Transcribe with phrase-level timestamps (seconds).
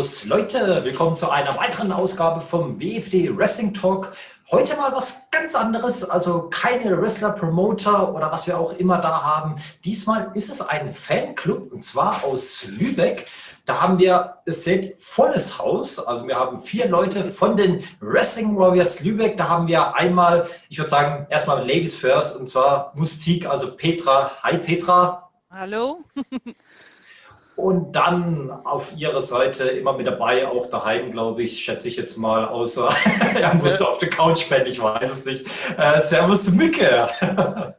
[0.00, 4.14] Servus Leute, willkommen zu einer weiteren Ausgabe vom WFD Wrestling Talk.
[4.50, 9.56] Heute mal was ganz anderes, also keine Wrestler-Promoter oder was wir auch immer da haben.
[9.84, 13.26] Diesmal ist es ein Fanclub und zwar aus Lübeck.
[13.66, 15.98] Da haben wir, es seht, volles Haus.
[15.98, 19.36] Also wir haben vier Leute von den Wrestling Warriors Lübeck.
[19.36, 24.30] Da haben wir einmal, ich würde sagen, erstmal Ladies first und zwar Mustik, also Petra.
[24.42, 25.30] Hi Petra.
[25.50, 26.04] Hallo.
[27.56, 32.16] Und dann auf ihrer Seite immer mit dabei, auch daheim, glaube ich, schätze ich jetzt
[32.16, 32.88] mal, außer
[33.34, 35.46] er musste auf der Couch pennen, ich weiß es nicht.
[35.76, 37.06] Äh, servus Mücke.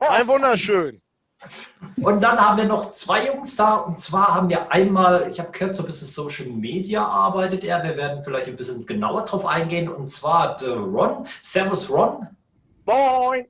[0.00, 1.00] Ein wunderschön.
[2.00, 3.76] Und dann haben wir noch zwei Jungs da.
[3.76, 7.82] Und zwar haben wir einmal, ich habe gehört, so ein bisschen Social Media arbeitet er.
[7.82, 9.88] Wir werden vielleicht ein bisschen genauer drauf eingehen.
[9.88, 11.26] Und zwar der Ron.
[11.40, 12.28] Servus Ron.
[12.84, 13.46] Moin.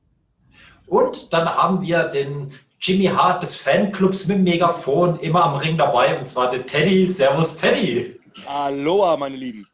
[0.86, 2.52] Und dann haben wir den
[2.84, 7.06] Jimmy Hart des Fanclubs mit Megafon immer am Ring dabei und zwar der Teddy.
[7.06, 8.18] Servus Teddy.
[8.44, 9.64] Aloha, meine Lieben.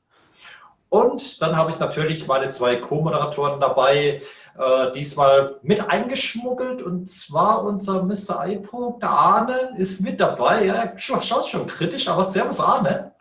[0.91, 4.20] Und dann habe ich natürlich meine zwei Co-Moderatoren dabei,
[4.59, 8.47] äh, diesmal mit eingeschmuggelt und zwar unser Mr.
[8.47, 10.67] Ipo, der Arne, ist mit dabei.
[10.67, 13.12] Ja, schaut schon kritisch, aber Servus Arne.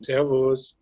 [0.00, 0.79] Servus.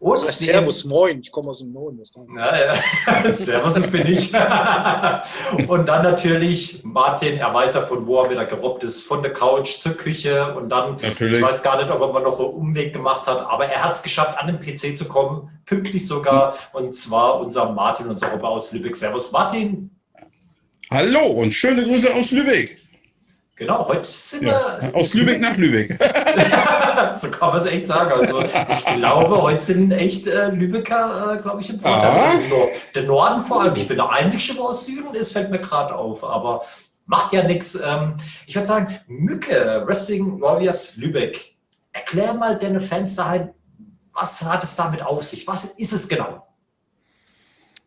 [0.00, 2.00] Und das Servus, moin, ich komme aus dem Norden.
[2.36, 3.32] Ja, ja.
[3.32, 4.32] Servus, das bin ich.
[5.68, 9.32] und dann natürlich Martin, er weiß ja von wo er wieder gerobbt ist, von der
[9.32, 11.38] Couch zur Küche und dann, natürlich.
[11.38, 13.92] ich weiß gar nicht, ob er mal noch einen Umweg gemacht hat, aber er hat
[13.92, 18.50] es geschafft, an den PC zu kommen, pünktlich sogar, und zwar unser Martin, unser Robber
[18.50, 18.94] aus Lübeck.
[18.94, 19.90] Servus, Martin.
[20.90, 22.87] Hallo und schöne Grüße aus Lübeck.
[23.58, 24.94] Genau, heute sind ja, wir.
[24.94, 25.88] Aus Lübeck nach Lübeck.
[27.16, 28.12] so kann man es echt sagen.
[28.12, 32.08] Also, ich glaube, heute sind echt äh, Lübecker, äh, glaube ich, im Vorteil.
[32.08, 33.74] Also, der Norden vor allem.
[33.74, 36.22] Ich bin der Einzige, wo aus Süden ist, fällt mir gerade auf.
[36.22, 36.64] Aber
[37.06, 37.74] macht ja nichts.
[37.74, 41.56] Ähm, ich würde sagen, Mücke, Wrestling Warriors Lübeck.
[41.92, 43.50] Erklär mal deine Fans daheim,
[44.12, 45.48] was hat es damit auf sich?
[45.48, 46.46] Was ist es genau?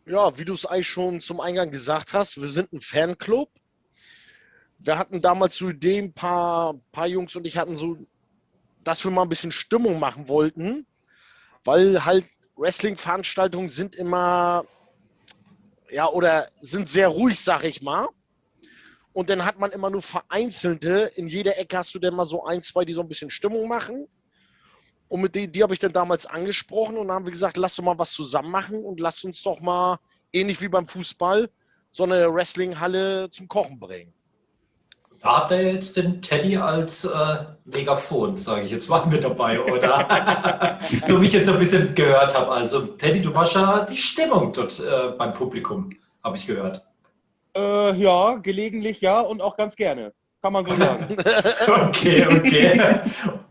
[0.06, 3.50] Ja, wie du es eigentlich schon zum Eingang gesagt hast, wir sind ein Fanclub
[4.84, 7.98] wir hatten damals zu dem paar, paar Jungs und ich hatten so,
[8.84, 10.88] dass wir mal ein bisschen Stimmung machen wollten,
[11.64, 12.26] weil halt
[12.56, 14.66] Wrestling-Veranstaltungen sind immer,
[15.90, 18.08] ja, oder sind sehr ruhig, sag ich mal.
[19.14, 22.46] Und dann hat man immer nur vereinzelte, in jeder Ecke hast du dann mal so
[22.46, 24.08] ein, zwei, die so ein bisschen Stimmung machen.
[25.10, 27.76] Und mit denen, die habe ich dann damals angesprochen und dann haben wir gesagt, lass
[27.76, 30.00] doch mal was zusammen machen und lass uns doch mal,
[30.32, 31.50] ähnlich wie beim Fußball,
[31.90, 34.14] so eine Wrestling-Halle zum Kochen bringen.
[35.22, 39.62] Da hat er jetzt den Teddy als äh, Megafon, sage ich jetzt mal mit dabei,
[39.62, 40.80] oder?
[41.04, 42.52] so wie ich jetzt so ein bisschen gehört habe.
[42.52, 45.92] Also Teddy, du machst ja die Stimmung dort äh, beim Publikum,
[46.24, 46.84] habe ich gehört.
[47.56, 50.12] Äh, ja, gelegentlich ja und auch ganz gerne.
[50.42, 51.06] Kann man so sagen.
[51.88, 53.02] okay, okay.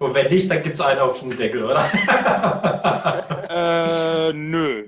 [0.01, 1.85] Und wenn nicht, dann gibt es einen auf den Deckel, oder?
[3.51, 4.87] äh, nö.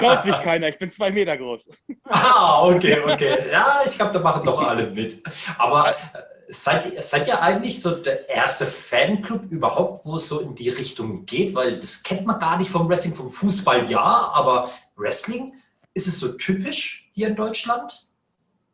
[0.00, 1.60] Traut sich keiner, ich bin zwei Meter groß.
[2.04, 3.50] ah, okay, okay.
[3.52, 5.22] Ja, ich glaube, da machen doch alle mit.
[5.58, 5.92] Aber äh,
[6.48, 11.26] seid, seid ihr eigentlich so der erste Fanclub überhaupt, wo es so in die Richtung
[11.26, 11.54] geht?
[11.54, 15.52] Weil das kennt man gar nicht vom Wrestling, vom Fußball ja, aber Wrestling,
[15.92, 18.06] ist es so typisch hier in Deutschland?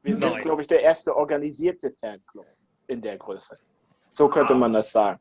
[0.05, 2.47] Wir sind, glaube ich, der erste organisierte Fanclub
[2.87, 3.57] in der Größe.
[4.13, 5.19] So könnte man das sagen.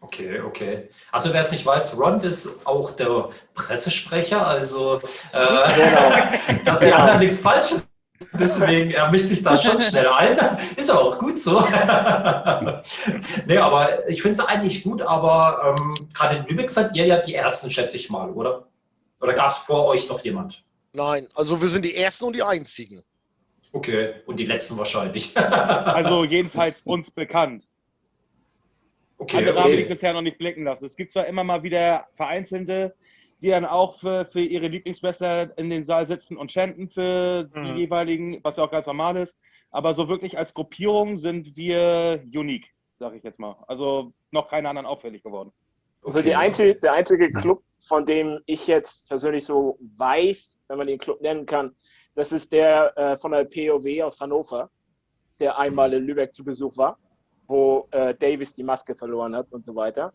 [0.00, 0.90] Okay, okay.
[1.12, 4.96] Also wer es nicht weiß, Ron ist auch der Pressesprecher, also
[5.32, 5.46] äh,
[5.76, 6.62] genau.
[6.64, 7.86] dass die anderen nichts Falsches
[8.38, 10.38] Deswegen er mischt sich da schon schnell ein.
[10.76, 11.60] Ist auch gut so.
[13.46, 17.18] nee, aber ich finde es eigentlich gut, aber ähm, gerade in Lübeck seid ihr ja
[17.18, 18.66] die Ersten, schätze ich mal, oder?
[19.20, 20.64] Oder gab es vor euch noch jemand?
[20.92, 23.02] Nein, also wir sind die Ersten und die Einzigen.
[23.72, 25.36] Okay, und die letzten wahrscheinlich.
[25.36, 27.64] also jedenfalls uns bekannt.
[29.22, 29.62] Okay, Andere okay.
[29.62, 30.84] haben sich bisher noch nicht blicken lassen.
[30.84, 32.94] Es gibt zwar immer mal wieder Vereinzelte,
[33.40, 37.64] die dann auch für, für ihre Lieblingswrestler in den Saal sitzen und chanten für mhm.
[37.64, 39.36] die jeweiligen, was ja auch ganz normal ist.
[39.70, 42.66] Aber so wirklich als Gruppierung sind wir unique,
[42.98, 43.56] sage ich jetzt mal.
[43.68, 45.52] Also noch keine anderen auffällig geworden.
[46.04, 50.88] Also die einzige, der einzige Club, von dem ich jetzt persönlich so weiß, wenn man
[50.88, 51.76] den Club nennen kann,
[52.16, 54.68] das ist der äh, von der POW aus Hannover,
[55.38, 56.98] der einmal in Lübeck zu Besuch war,
[57.52, 60.12] wo äh, Davis die Maske verloren hat und so weiter.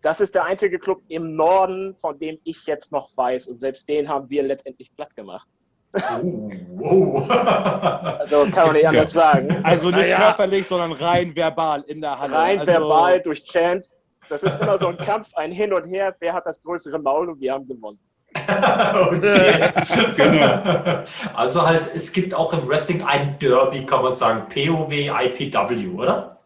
[0.00, 3.46] Das ist der einzige Club im Norden, von dem ich jetzt noch weiß.
[3.48, 5.46] Und selbst den haben wir letztendlich platt gemacht.
[5.92, 7.30] Oh, wow.
[8.20, 9.54] also kann man nicht anders sagen.
[9.64, 10.16] Also nicht naja.
[10.16, 12.32] körperlich, sondern rein verbal in der Halle.
[12.34, 13.98] Rein also verbal durch Chance.
[14.30, 16.16] Das ist immer so ein Kampf, ein Hin und Her.
[16.20, 17.98] Wer hat das größere Maul und wir haben gewonnen.
[20.16, 21.04] genau.
[21.34, 26.38] Also heißt, es gibt auch im Wrestling ein Derby, kann man sagen, POW, IPW, oder?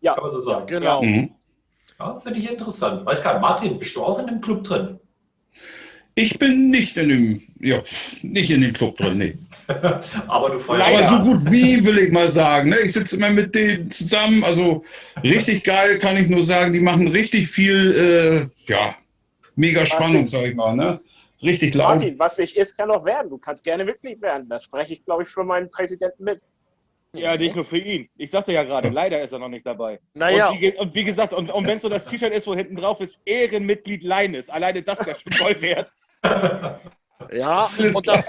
[0.00, 0.14] Ja.
[0.14, 0.66] Kann man so sagen.
[0.66, 1.02] Genau.
[1.02, 1.30] Mhm.
[1.98, 3.04] Ja, finde ich interessant.
[3.04, 4.98] Weiß gar nicht, Martin, bist du auch in dem Club drin?
[6.14, 7.80] Ich bin nicht in dem, ja,
[8.22, 9.38] nicht in dem Club drin, nee.
[10.28, 12.70] Aber du freust Aber so gut wie, will ich mal sagen.
[12.70, 12.78] Ne?
[12.84, 14.42] Ich sitze immer mit denen zusammen.
[14.42, 14.82] Also
[15.22, 16.72] richtig geil, kann ich nur sagen.
[16.72, 18.94] Die machen richtig viel, äh, ja,
[19.56, 20.74] mega Spannung, sag ich mal.
[20.74, 21.00] Ne?
[21.42, 21.96] Richtig laut.
[21.96, 23.30] Martin, was nicht ist, kann auch werden.
[23.30, 24.48] Du kannst gerne Mitglied werden.
[24.48, 26.40] Da spreche ich, glaube ich, für meinen Präsidenten mit.
[27.14, 28.08] Ja, nicht nur für ihn.
[28.18, 29.98] Ich sagte ja gerade, leider ist er noch nicht dabei.
[30.14, 32.76] Naja, Und, wie, und wie gesagt, und, und wenn so das T-Shirt ist, wo hinten
[32.76, 35.90] drauf ist, Ehrenmitglied Leines, alleine das wäre schon voll wert.
[37.32, 38.28] ja, und das,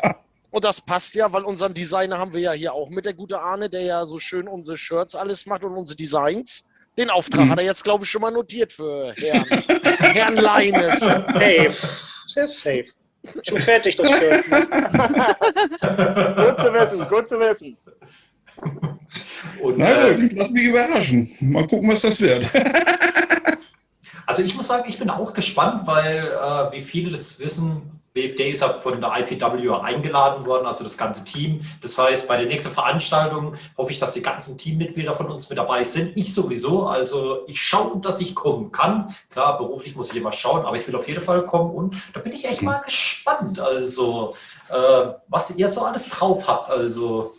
[0.51, 3.39] und das passt ja, weil unseren Designer haben wir ja hier auch mit der gute
[3.39, 6.67] Arne, der ja so schön unsere Shirts alles macht und unsere Designs.
[6.97, 7.49] Den Auftrag Mhm.
[7.51, 9.45] hat er jetzt, glaube ich, schon mal notiert für Herrn,
[9.99, 10.99] Herrn Leines.
[11.01, 11.75] Safe.
[12.27, 12.85] Sehr safe.
[13.47, 14.45] Schon fertig, das Shirt.
[14.49, 14.59] Gut
[16.59, 17.77] zu wissen, gut zu wissen.
[19.61, 21.29] Und, Na äh, gut, ich lass mich überraschen.
[21.41, 22.47] Mal gucken, was das wird.
[24.25, 28.51] Also ich muss sagen, ich bin auch gespannt, weil, äh, wie viele das wissen, BFD
[28.51, 31.61] ist ja von der IPW eingeladen worden, also das ganze Team.
[31.81, 35.57] Das heißt, bei der nächsten Veranstaltung hoffe ich, dass die ganzen Teammitglieder von uns mit
[35.57, 36.17] dabei sind.
[36.17, 36.87] Ich sowieso.
[36.87, 39.15] Also ich schaue, dass ich kommen kann.
[39.29, 42.19] Klar, beruflich muss ich immer schauen, aber ich will auf jeden Fall kommen und da
[42.19, 43.59] bin ich echt mal gespannt.
[43.59, 44.35] Also,
[44.69, 46.69] äh, was ihr so alles drauf habt.
[46.69, 47.33] Also,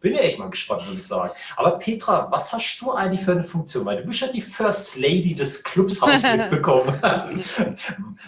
[0.00, 1.32] bin ja echt mal gespannt, muss ich sagen.
[1.56, 3.84] Aber Petra, was hast du eigentlich für eine Funktion?
[3.84, 6.98] Weil du bist ja die First Lady des Clubs, habe ich mitbekommen.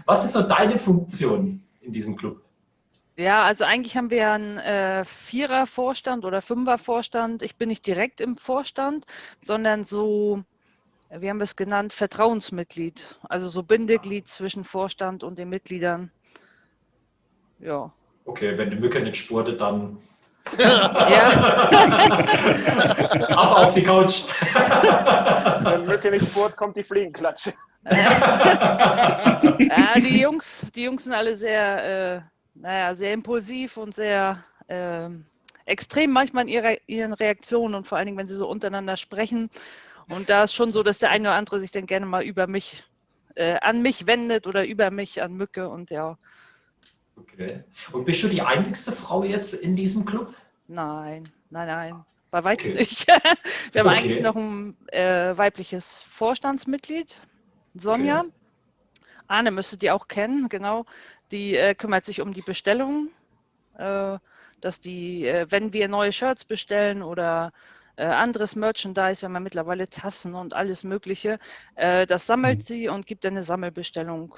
[0.06, 2.42] was ist so deine Funktion in diesem Club?
[3.18, 7.42] Ja, also eigentlich haben wir einen äh, Vierer-Vorstand oder Fünfer-Vorstand.
[7.42, 9.06] Ich bin nicht direkt im Vorstand,
[9.42, 10.44] sondern so,
[11.10, 13.18] wie haben wir es genannt, Vertrauensmitglied.
[13.28, 16.12] Also so Bindeglied zwischen Vorstand und den Mitgliedern.
[17.58, 17.92] Ja.
[18.24, 19.98] Okay, wenn die Mücke nicht spurtet, dann
[20.58, 20.90] ja.
[23.36, 24.24] ab auf die Couch.
[25.60, 27.52] Wenn Mücke nicht spurt, kommt die Fliegenklatsche.
[27.90, 32.20] ja, die Jungs, die Jungs sind alle sehr, äh,
[32.54, 35.26] naja, sehr impulsiv und sehr ähm,
[35.64, 39.50] extrem manchmal in ihrer, ihren Reaktionen und vor allen Dingen, wenn sie so untereinander sprechen.
[40.08, 42.46] Und da ist schon so, dass der eine oder andere sich dann gerne mal über
[42.46, 42.84] mich,
[43.34, 46.16] äh, an mich wendet oder über mich an Mücke und ja,
[47.20, 47.64] Okay.
[47.92, 50.34] Und bist du die einzigste Frau jetzt in diesem Club?
[50.66, 52.74] nein, nein, nein, bei weitem Okay.
[52.74, 53.06] nicht.
[53.72, 53.88] Wir haben Okay.
[53.88, 57.18] eigentlich noch ein äh, weibliches Vorstandsmitglied,
[57.74, 58.24] Sonja.
[58.24, 58.32] Okay.
[59.28, 60.84] Arne müsstet ihr auch kennen, genau.
[61.32, 63.10] Die äh, kümmert sich um die Bestellung,
[63.74, 64.18] äh,
[64.60, 67.52] dass die, äh, wenn wir neue Shirts bestellen oder
[67.96, 71.38] äh, anderes Merchandise, wir haben ja mittlerweile Tassen und alles Mögliche,
[71.76, 72.64] äh, das sammelt Mhm.
[72.64, 74.34] sie und gibt dann eine Sammelbestellung.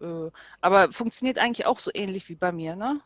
[0.00, 0.30] Äh,
[0.60, 3.00] aber funktioniert eigentlich auch so ähnlich wie bei mir, ne?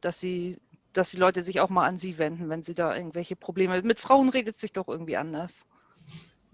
[0.00, 0.58] Dass sie,
[0.92, 3.80] dass die Leute sich auch mal an sie wenden, wenn sie da irgendwelche Probleme.
[3.82, 5.66] Mit Frauen redet sich doch irgendwie anders.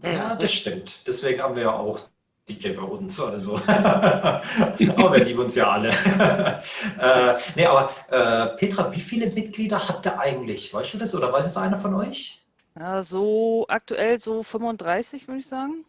[0.03, 1.07] Ja, das stimmt.
[1.07, 2.09] Deswegen haben wir ja auch
[2.49, 3.21] DJ bei uns.
[3.21, 3.57] Also.
[3.67, 5.91] aber wir lieben uns ja alle.
[7.01, 10.73] äh, nee, aber äh, Petra, wie viele Mitglieder habt ihr eigentlich?
[10.73, 12.45] Weißt du das oder weiß es einer von euch?
[12.79, 15.85] Ja, so aktuell so 35, würde ich sagen.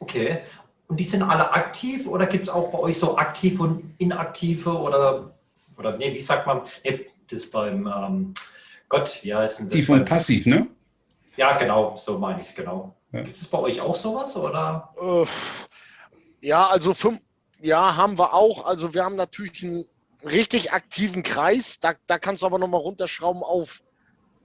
[0.00, 0.42] Okay.
[0.88, 4.70] Und die sind alle aktiv oder gibt es auch bei euch so aktive und inaktive
[4.76, 5.34] oder,
[5.76, 6.62] oder nee, wie sagt man?
[6.82, 8.34] Nee, das beim ähm,
[8.88, 9.74] Gott, wie heißt denn das?
[9.74, 10.66] Aktiv und beim- passiv, ne?
[11.36, 12.96] Ja, genau, so meine ich es genau.
[13.12, 13.20] Ja.
[13.20, 14.92] Gibt es bei euch auch sowas oder?
[16.40, 17.20] Ja, also fünf,
[17.60, 18.64] ja, haben wir auch.
[18.66, 19.84] Also wir haben natürlich einen
[20.24, 21.80] richtig aktiven Kreis.
[21.80, 23.82] Da, da kannst du aber nochmal runterschrauben auf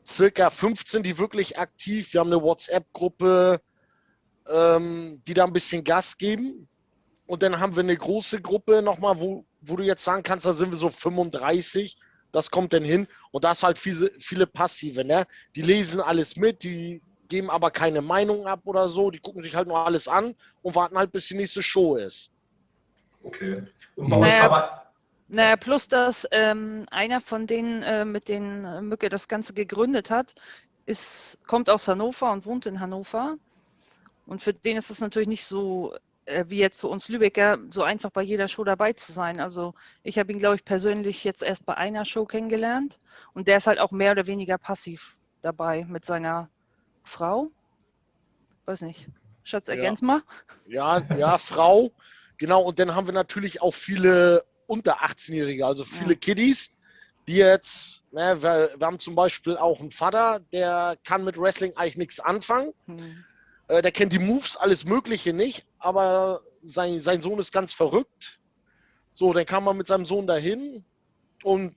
[0.06, 2.14] circa 15, die wirklich aktiv.
[2.14, 3.62] Wir haben eine WhatsApp-Gruppe,
[4.50, 6.68] ähm, die da ein bisschen Gas geben.
[7.26, 10.54] Und dann haben wir eine große Gruppe nochmal, wo, wo du jetzt sagen kannst, da
[10.54, 11.98] sind wir so 35.
[12.32, 13.08] Das kommt dann hin.
[13.32, 15.26] Und da ist halt viele, viele Passive, ne?
[15.56, 19.10] Die lesen alles mit, die geben aber keine Meinung ab oder so.
[19.10, 22.32] Die gucken sich halt nur alles an und warten halt, bis die nächste Show ist.
[23.24, 23.64] Okay.
[23.96, 24.64] Und bei Naja, kann man.
[25.30, 30.36] Naja, plus dass ähm, einer von denen, äh, mit denen Mücke das Ganze gegründet hat,
[30.86, 33.38] ist, kommt aus Hannover und wohnt in Hannover.
[34.26, 37.84] Und für den ist es natürlich nicht so, äh, wie jetzt für uns Lübecker, so
[37.84, 39.40] einfach bei jeder Show dabei zu sein.
[39.40, 42.98] Also ich habe ihn, glaube ich, persönlich jetzt erst bei einer Show kennengelernt.
[43.34, 46.50] Und der ist halt auch mehr oder weniger passiv dabei mit seiner
[47.04, 47.52] Frau.
[48.66, 49.08] Weiß nicht.
[49.44, 49.74] Schatz, Ja.
[49.76, 50.22] ergänz mal.
[50.68, 51.92] Ja, ja, Frau.
[52.38, 56.20] Genau, und dann haben wir natürlich auch viele unter 18-Jährige, also viele Ja.
[56.20, 56.72] Kiddies,
[57.28, 61.76] die jetzt, ne, wir, wir haben zum Beispiel auch einen Vater, der kann mit Wrestling
[61.76, 62.72] eigentlich nichts anfangen.
[62.86, 63.26] Hm.
[63.68, 68.40] Äh, der kennt die Moves, alles Mögliche nicht, aber sein, sein Sohn ist ganz verrückt.
[69.12, 70.86] So, dann kam man mit seinem Sohn dahin
[71.44, 71.76] und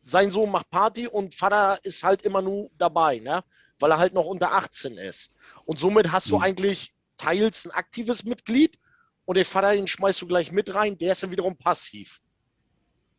[0.00, 3.18] sein Sohn macht Party und Vater ist halt immer nur dabei.
[3.18, 3.42] Ne?
[3.80, 5.32] weil er halt noch unter 18 ist.
[5.64, 6.42] Und somit hast du Mhm.
[6.42, 8.78] eigentlich teils ein aktives Mitglied
[9.24, 12.20] und den Vater, den schmeißt du gleich mit rein, der ist dann wiederum passiv.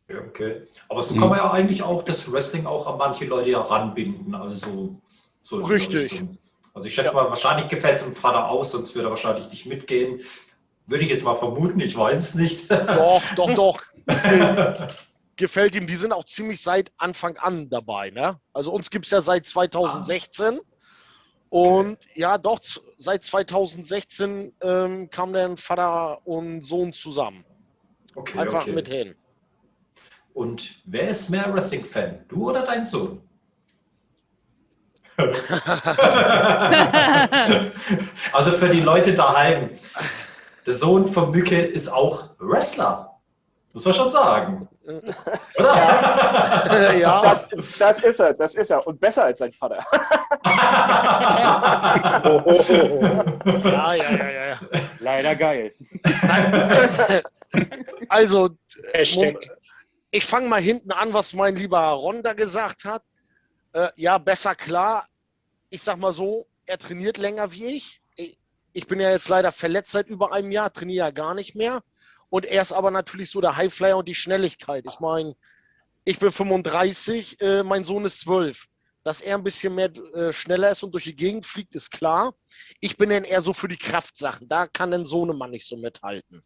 [0.08, 0.66] Ja, okay.
[0.88, 1.20] Aber so Mhm.
[1.20, 4.34] kann man ja eigentlich auch das Wrestling auch an manche Leute ja ranbinden.
[4.34, 5.00] Also
[5.40, 6.12] so Richtig.
[6.12, 6.38] Richtung.
[6.80, 9.66] Also ich schätze mal, wahrscheinlich gefällt es dem Vater aus, sonst würde er wahrscheinlich nicht
[9.66, 10.20] mitgehen.
[10.86, 12.70] Würde ich jetzt mal vermuten, ich weiß es nicht.
[12.70, 13.82] Doch, doch, doch.
[14.06, 14.88] Ge-
[15.36, 15.86] Gefällt ihm.
[15.86, 18.08] Die sind auch ziemlich seit Anfang an dabei.
[18.08, 18.40] Ne?
[18.54, 20.60] Also uns gibt es ja seit 2016.
[21.50, 22.60] Und ja, doch,
[22.96, 27.44] seit 2016 ähm, kam dann Vater und Sohn zusammen.
[28.14, 28.72] Okay, Einfach okay.
[28.72, 29.14] mit hin.
[30.32, 32.24] Und wer ist mehr Wrestling-Fan?
[32.26, 33.20] Du oder dein Sohn?
[38.32, 39.70] also für die Leute daheim,
[40.66, 43.10] der Sohn von Mücke ist auch Wrestler.
[43.72, 44.68] Muss man schon sagen.
[45.56, 45.58] Oder?
[46.98, 47.48] ja, Das,
[47.78, 48.84] das ist er, das ist er.
[48.86, 49.78] Und besser als sein Vater.
[52.24, 53.00] Oh, oh, oh.
[53.68, 54.58] ja, ja, ja, ja, ja.
[55.00, 55.72] Leider geil.
[58.08, 58.50] Also,
[58.92, 59.36] Hashtag.
[60.12, 63.02] ich fange mal hinten an, was mein lieber Ron da gesagt hat.
[63.72, 65.06] Äh, ja, besser klar.
[65.70, 68.02] Ich sag mal so, er trainiert länger wie ich.
[68.16, 71.82] Ich- bin ja jetzt leider verletzt seit über einem Jahr, trainiere ja gar nicht mehr.
[72.28, 74.84] Und er ist aber natürlich so der Highflyer und die Schnelligkeit.
[74.88, 75.34] Ich meine,
[76.04, 78.66] ich bin 35, äh, mein Sohn ist 12.
[79.02, 82.34] Dass er ein bisschen mehr äh, schneller ist und durch die Gegend fliegt, ist klar.
[82.80, 84.46] Ich bin dann eher so für die Kraftsachen.
[84.46, 86.42] Da kann ein Sohnemann nicht so mithalten.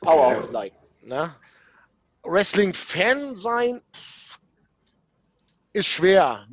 [0.00, 0.74] Powerhouse-like.
[1.02, 1.34] Ne?
[2.24, 3.80] Wrestling-Fan sein
[5.72, 6.46] ist schwer.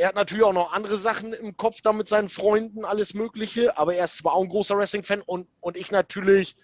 [0.00, 3.76] Er hat natürlich auch noch andere Sachen im Kopf da mit seinen Freunden, alles Mögliche,
[3.76, 6.56] aber er ist zwar auch ein großer Wrestling-Fan und, und ich natürlich,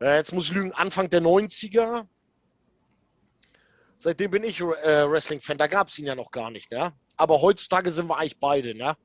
[0.00, 2.04] äh, jetzt muss ich lügen, Anfang der 90er.
[3.96, 6.92] Seitdem bin ich äh, Wrestling-Fan, da gab es ihn ja noch gar nicht, ne?
[7.16, 8.96] Aber heutzutage sind wir eigentlich beide, ne?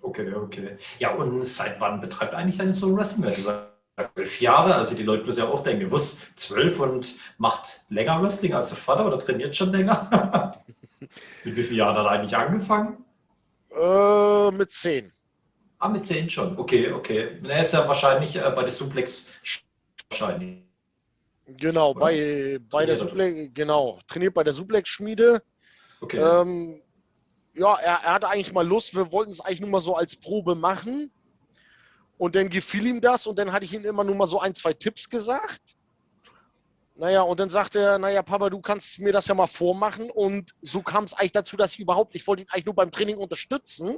[0.00, 0.78] Okay, okay.
[0.98, 3.24] Ja, und seit wann betreibt eigentlich dein Sohn Wrestling?
[3.24, 3.68] Du sagst
[4.14, 8.54] zwölf Jahre, also die Leute müssen ja auch denken, was, zwölf und macht länger Wrestling
[8.54, 10.52] als der Vater oder trainiert schon länger?
[11.44, 13.04] mit wie vielen Jahren hat er eigentlich angefangen?
[13.70, 15.12] Äh, mit 10.
[15.80, 16.58] Ah, mit zehn schon.
[16.58, 17.38] Okay, okay.
[17.42, 19.26] Er ist ja wahrscheinlich äh, bei der Suplex
[20.10, 20.62] wahrscheinlich.
[21.46, 22.00] Genau, Oder?
[22.00, 23.26] bei, bei der Trainiert er.
[23.26, 25.42] Suplex, genau, trainiert bei der Suplex-Schmiede.
[26.02, 26.18] Okay.
[26.18, 26.82] Ähm,
[27.54, 28.94] ja, er, er hatte eigentlich mal Lust.
[28.94, 31.10] Wir wollten es eigentlich nur mal so als Probe machen.
[32.18, 34.54] Und dann gefiel ihm das und dann hatte ich ihm immer nur mal so ein,
[34.54, 35.74] zwei Tipps gesagt.
[37.00, 40.10] Naja, und dann sagte er, naja, Papa, du kannst mir das ja mal vormachen.
[40.10, 42.90] Und so kam es eigentlich dazu, dass ich überhaupt, ich wollte ihn eigentlich nur beim
[42.90, 43.96] Training unterstützen.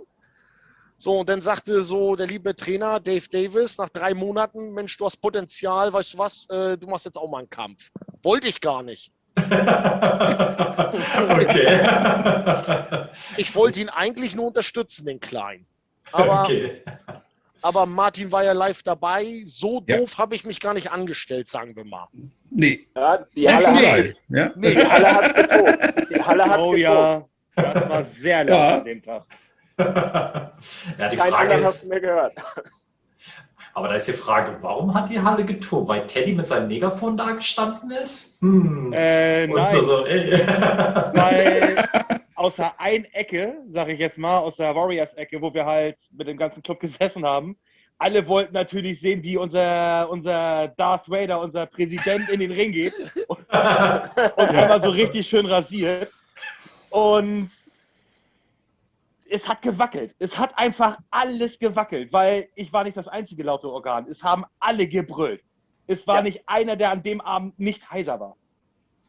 [0.98, 5.04] So, und dann sagte so der liebe Trainer Dave Davis nach drei Monaten, Mensch, du
[5.04, 7.90] hast Potenzial, weißt du was, äh, du machst jetzt auch mal einen Kampf.
[8.22, 9.10] Wollte ich gar nicht.
[9.36, 9.48] okay.
[13.36, 15.66] Ich wollte ihn eigentlich nur unterstützen, den Kleinen.
[16.12, 16.82] Aber, okay.
[17.62, 19.42] aber Martin war ja live dabei.
[19.44, 19.96] So Ja.
[19.96, 22.06] doof habe ich mich gar nicht angestellt, sagen wir mal.
[22.54, 24.14] Nee, Ja, die Halle, hat.
[24.28, 24.50] Ja?
[24.56, 26.10] Nee, die Halle hat getobt.
[26.10, 26.78] Die Halle hat Oh getobt.
[26.82, 28.74] ja, das war sehr laut Ja.
[28.78, 29.22] an dem Tag.
[30.98, 32.34] ja, die Kein Frage ist, mehr gehört.
[33.74, 35.88] aber da ist die Frage, warum hat die Halle getobt?
[35.88, 38.40] Weil Teddy mit seinem Megafon da gestanden ist?
[38.42, 38.92] Hm.
[38.92, 40.32] Äh, Und nein, so, so, ey.
[41.14, 41.88] weil
[42.34, 46.36] außer ein Ecke, sag ich jetzt mal, aus der Warriors-Ecke, wo wir halt mit dem
[46.36, 47.56] ganzen Club gesessen haben,
[48.02, 52.92] alle wollten natürlich sehen, wie unser, unser Darth Vader, unser Präsident, in den Ring geht
[53.28, 56.10] und, und einmal so richtig schön rasiert.
[56.90, 57.50] Und
[59.30, 60.14] es hat gewackelt.
[60.18, 64.06] Es hat einfach alles gewackelt, weil ich war nicht das einzige laute Organ.
[64.10, 65.42] Es haben alle gebrüllt.
[65.86, 66.22] Es war Ja.
[66.22, 68.36] nicht einer, der an dem Abend nicht heiser war.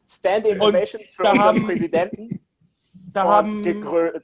[0.10, 2.40] Standing Ovations für da unseren haben- Präsidenten.
[3.12, 4.24] Da haben gegrölt.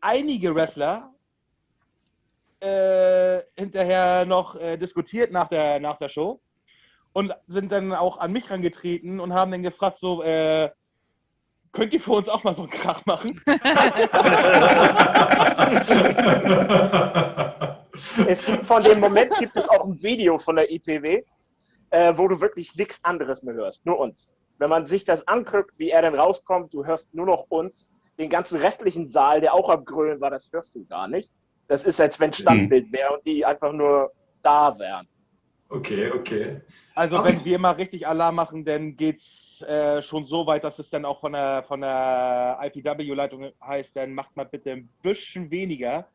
[0.00, 1.12] einige Wrestler
[2.60, 6.40] äh, hinterher noch äh, diskutiert nach der, nach der Show
[7.12, 10.70] und sind dann auch an mich rangetreten und haben dann gefragt, so, äh,
[11.72, 13.40] könnt ihr für uns auch mal so einen Krach machen?
[18.26, 21.22] Es gibt von dem Moment gibt es auch ein Video von der IPW,
[21.90, 24.34] äh, wo du wirklich nichts anderes mehr hörst, nur uns.
[24.58, 27.90] Wenn man sich das anguckt, wie er dann rauskommt, du hörst nur noch uns.
[28.18, 31.30] Den ganzen restlichen Saal, der auch am Grölen war, das hörst du gar nicht.
[31.68, 34.10] Das ist, als wenn Standbild wäre und die einfach nur
[34.42, 35.06] da wären.
[35.68, 36.60] okay, okay.
[36.94, 37.24] Also Ah.
[37.24, 41.04] wenn wir mal richtig Alarm machen, dann geht's äh, schon so weit, dass es dann
[41.04, 46.08] auch von der, von der IPW-Leitung heißt, dann macht mal bitte ein bisschen weniger.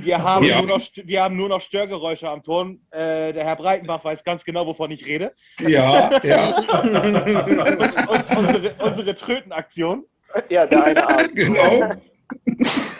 [0.00, 0.60] Wir haben, Ja.
[0.60, 2.80] nur, noch, wir haben nur noch Störgeräusche am Ton.
[2.90, 5.32] Äh, der Herr Breitenbach weiß ganz genau, wovon ich rede.
[5.60, 10.04] Ja, ja, Und unsere, unsere Trötenaktion.
[10.50, 11.30] Ja, der eine Abend.
[11.36, 11.92] genau.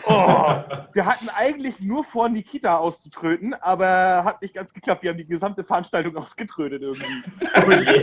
[0.05, 0.55] Oh,
[0.93, 5.03] wir hatten eigentlich nur vor, Nikita auszutröten, aber hat nicht ganz geklappt.
[5.03, 7.23] Wir haben die gesamte Veranstaltung ausgetrötet irgendwie.
[7.55, 8.01] Oh je.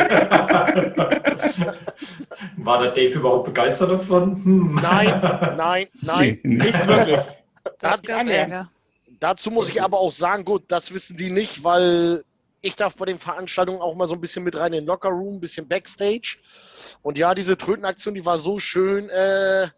[2.56, 4.42] War der Dave überhaupt begeistert davon?
[4.44, 4.78] Hm.
[4.82, 5.20] Nein,
[5.56, 6.38] nein, nein.
[6.44, 7.20] Nicht wirklich.
[7.78, 8.26] Das Hat gab.
[8.26, 8.70] Ärger.
[9.18, 12.24] Dazu muss ich aber auch sagen, gut, das wissen die nicht, weil
[12.62, 15.36] ich darf bei den Veranstaltungen auch mal so ein bisschen mit rein in den Lockerroom,
[15.36, 16.38] ein bisschen Backstage.
[17.02, 19.68] Und ja, diese Trötenaktion, die war so schön, äh,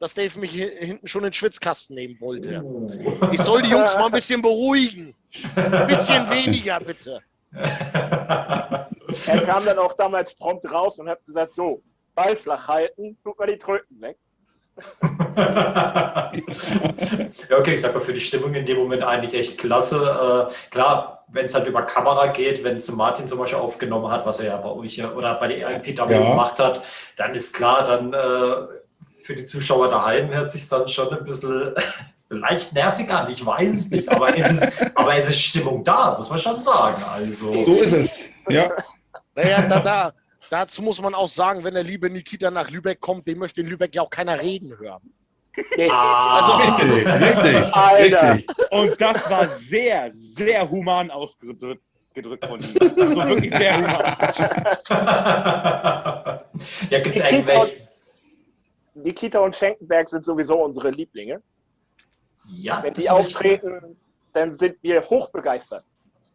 [0.00, 2.64] dass Dave mich hi- hinten schon in den Schwitzkasten nehmen wollte.
[3.32, 5.14] Ich soll die Jungs mal ein bisschen beruhigen.
[5.56, 7.20] Ein bisschen weniger, bitte.
[7.52, 8.88] Er
[9.46, 11.82] kam dann auch damals prompt raus und hat gesagt, so,
[12.14, 14.16] Ball flach halten, tut mal die Tröten weg.
[15.36, 16.30] ja,
[17.58, 20.48] okay, ich sag mal, für die Stimmung in dem Moment eigentlich echt klasse.
[20.50, 24.24] Äh, klar, wenn es halt über Kamera geht, wenn es Martin zum Beispiel aufgenommen hat,
[24.26, 26.30] was er ja bei euch oder bei der IPW Ja.
[26.30, 26.82] gemacht hat,
[27.16, 28.77] dann ist klar, dann äh,
[29.28, 31.74] für die Zuschauer daheim hört sich dann schon ein bisschen
[32.30, 33.30] leicht nervig an.
[33.30, 36.62] Ich weiß es nicht, aber es ist, aber es ist Stimmung da, muss man schon
[36.62, 36.96] sagen.
[37.12, 38.24] Also, So ist es.
[38.48, 38.70] Ja,
[39.34, 40.12] Naja, da, da,
[40.48, 43.66] dazu muss man auch sagen, wenn der liebe Nikita nach Lübeck kommt, dem möchte in
[43.66, 45.02] Lübeck ja auch keiner reden hören.
[45.90, 48.32] Ah, Also- richtig, richtig, Alter.
[48.32, 48.56] richtig.
[48.70, 51.82] Und das war sehr, sehr human ausgedrückt
[52.14, 52.74] gedrückt von ihm.
[52.80, 54.16] Also wirklich sehr human.
[56.90, 57.87] ja, gibt es Nikita irgendwelche.
[59.02, 61.42] Nikita und Schenkenberg sind sowieso unsere Lieblinge.
[62.50, 63.96] Ja, Wenn das die auftreten,
[64.32, 65.84] dann sind wir hochbegeistert.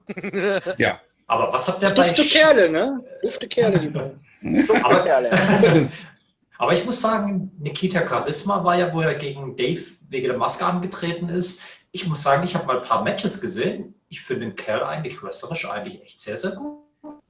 [0.77, 3.03] Ja, Aber was habt ihr bei Dufte Kerle, ne?
[3.21, 4.19] Dufte Kerle, die beiden.
[4.83, 5.31] Aber- Kerle.
[6.59, 10.65] Aber ich muss sagen, Nikita Charisma war ja, wo er gegen Dave wegen der Maske
[10.65, 11.61] angetreten ist.
[11.91, 13.95] Ich muss sagen, ich habe mal ein paar Matches gesehen.
[14.07, 16.83] Ich finde den Kerl eigentlich wrestlerisch eigentlich echt sehr, sehr gut.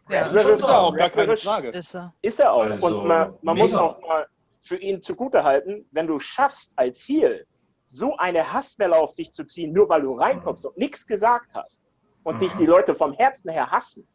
[0.10, 0.98] Ja, das ist ist auch sagen.
[0.98, 1.70] gar keine Frage.
[1.70, 2.14] Ist er.
[2.22, 2.64] Ist er auch.
[2.64, 4.28] Also, und man, man muss auch mal
[4.64, 7.46] für ihn zugutehalten, wenn du schaffst, als Heel
[7.86, 11.84] so eine Hasswelle auf dich zu ziehen, nur weil du reinkommst und nichts gesagt hast
[12.24, 12.40] und Mhm.
[12.40, 14.08] dich die Leute vom Herzen her hassen.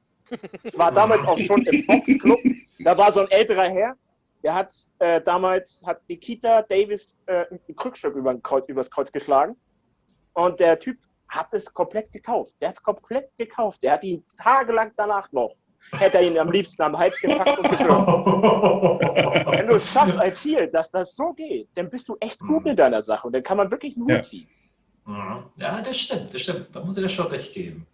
[0.62, 2.40] Es war damals auch schon im Boxclub,
[2.78, 3.94] da war so ein älterer Herr,
[4.42, 9.61] der hat äh, damals, hat Nikita Davis äh, ein Krückstück über Kreuz, übers Kreuz geschlagen
[10.34, 12.54] und der Typ hat es komplett gekauft.
[12.61, 13.82] Der hat es komplett gekauft.
[13.82, 15.54] Der hat ihn tagelang danach noch,
[15.92, 17.88] hätte er ihn am liebsten am Hals gepackt und gedrückt.
[19.59, 22.64] Wenn du es schaffst als Ziel, dass das so geht, dann bist du echt gut
[22.64, 22.70] Mhm.
[22.70, 24.16] in deiner Sache und dann kann man wirklich einen Ja.
[24.16, 24.48] Hut ziehen.
[25.07, 25.44] Mhm.
[25.57, 26.68] Ja, das stimmt, das stimmt.
[26.74, 27.87] Da muss ich dir schon recht geben.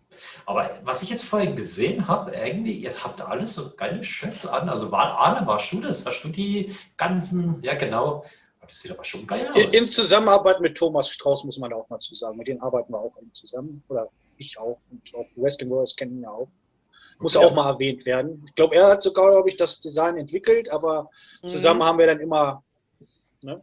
[0.46, 4.68] Aber was ich jetzt vorhin gesehen habe, irgendwie, ihr habt alles so geile Shirts an.
[4.68, 6.07] Also war Arne, warst du das?
[6.07, 8.24] Hast du die ganzen, ja genau.
[8.66, 9.90] Das sieht aber schon geil In, in aus.
[9.90, 12.38] Zusammenarbeit mit Thomas Strauß muss man auch mal zu sagen.
[12.38, 13.83] Mit denen arbeiten wir auch zusammen.
[13.88, 14.78] Oder ich auch.
[14.90, 16.48] Und auch Wrestling Wars kennen ihn ja auch.
[17.18, 17.46] Muss Okay.
[17.46, 18.44] auch mal erwähnt werden.
[18.48, 21.09] Ich glaube, er hat sogar, glaube ich, das Design entwickelt, aber
[21.42, 22.62] zusammen haben wir dann immer,
[23.42, 23.61] ne?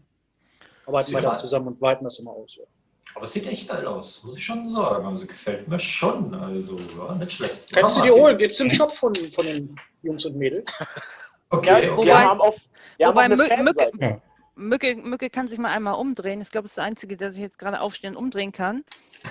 [0.86, 2.56] Arbeiten wir dann zusammen und weiten das immer aus.
[2.58, 2.64] Ja.
[3.14, 5.06] Aber es sieht echt geil aus, muss ich schon sagen.
[5.06, 6.34] Also gefällt mir schon.
[6.34, 7.72] Also, ja, nicht schlecht.
[7.72, 10.72] Kannst Ja, du dir holen, gibt's im Shop von, von den Jungs und Mädels.
[11.50, 11.88] Okay, Ja, okay.
[11.88, 12.56] wir Wobei- haben auf,
[12.98, 13.92] wir haben wobei eine Fanseite.
[13.98, 14.22] Mücke,
[14.56, 16.42] Mücke, Mücke kann sich mal einmal umdrehen.
[16.42, 18.84] Ich glaube, das ist der Einzige, der sich jetzt gerade aufstehen und umdrehen kann.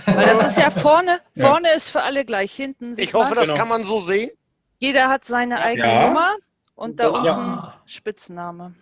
[0.06, 1.48] Weil das ist ja vorne, Ja.
[1.48, 3.58] vorne ist für alle gleich, hinten sieht Ich hoffe, das Genau.
[3.58, 4.30] kann man so sehen.
[4.78, 6.06] jeder hat seine eigene Ja.
[6.08, 6.30] Nummer
[6.74, 7.10] und da Ja.
[7.10, 7.82] unten Ja.
[7.86, 8.74] Spitzname.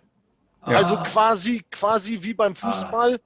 [0.61, 1.03] Also Ah.
[1.03, 3.19] quasi, quasi wie beim Fußball.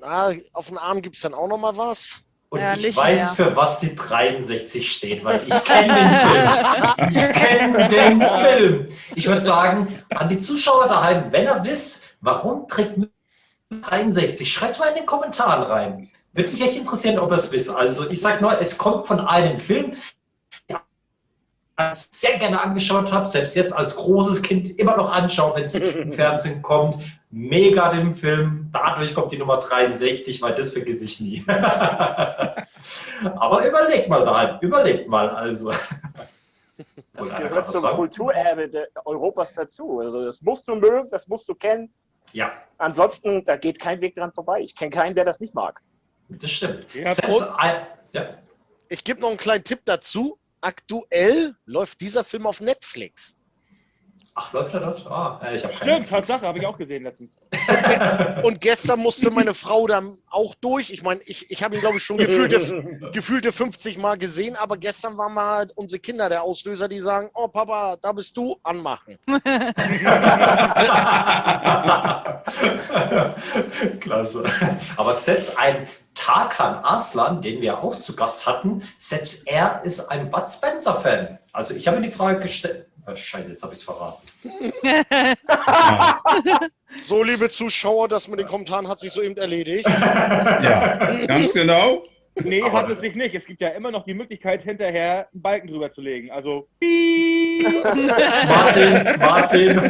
[0.00, 2.22] Na, auf den Arm gibt es dann auch noch mal was.
[2.50, 3.46] Und Ja, ich weiß, mehr.
[3.48, 7.10] für was die 63 steht, weil ich kenne den Film.
[7.10, 8.88] Ich kenne den Film.
[9.14, 12.98] Ich würde sagen, an die Zuschauer daheim, wenn ihr wisst, warum trägt
[13.82, 16.08] 63, schreibt mal in den Kommentaren rein.
[16.32, 17.68] Würde mich echt interessieren, ob ihr es wisst.
[17.68, 19.94] Also ich sage nur, es kommt von einem Film,
[21.78, 25.74] ich sehr gerne angeschaut habe, selbst jetzt als großes Kind immer noch anschaue, wenn es
[25.74, 27.02] im Fernsehen kommt.
[27.30, 28.70] Mega den Film.
[28.72, 31.44] Dadurch kommt die Nummer 63, weil das vergesse ich nie.
[31.48, 35.28] Aber überlegt mal daheim, überlegt mal.
[35.28, 35.70] Also.
[37.12, 37.96] Das Oder gehört zum sagen.
[37.96, 40.00] Kulturerbe Europas dazu.
[40.00, 41.92] Also das musst du mögen, das musst du kennen.
[42.32, 44.60] Ja, Ansonsten, da geht kein Weg dran vorbei.
[44.60, 45.80] Ich kenne keinen, der das nicht mag.
[46.28, 46.86] das stimmt.
[48.12, 48.38] Ja.
[48.88, 50.37] Ich gebe noch einen kleinen Tipp dazu.
[50.60, 53.38] Aktuell läuft dieser Film auf Netflix.
[54.40, 55.04] Ach, läuft er dort?
[55.06, 56.10] Ah, äh, ich habe keine Stimmt.
[56.10, 57.30] Tatsache, habe ich auch gesehen letztens.
[58.44, 60.92] Und gestern musste meine Frau dann auch durch.
[60.92, 64.76] Ich meine, ich, ich habe ihn, glaube ich, schon gefühlte, gefühlte 50 Mal gesehen, aber
[64.76, 69.18] gestern waren mal unsere Kinder der Auslöser, die sagen, oh Papa, da bist du, anmachen.
[73.98, 74.44] Klasse.
[74.96, 75.88] Aber selbst ein
[76.28, 81.38] Tarkan Aslan, den wir auch zu Gast hatten, selbst er ist ein Bud Spencer-Fan.
[81.54, 82.84] Also ich habe mir die Frage gestellt.
[83.06, 84.28] Ah, Scheiße, jetzt habe ich es verraten.
[87.06, 89.86] So, liebe Zuschauer, das mit den Kommentaren hat sich soeben erledigt.
[89.98, 92.02] Ja, ganz genau.
[92.42, 93.34] Nee, Aber- hat es sich nicht.
[93.34, 96.30] Es gibt ja immer noch die Möglichkeit, hinterher einen Balken drüber zu legen.
[96.30, 96.68] Also.
[98.48, 99.80] Martin, Martin.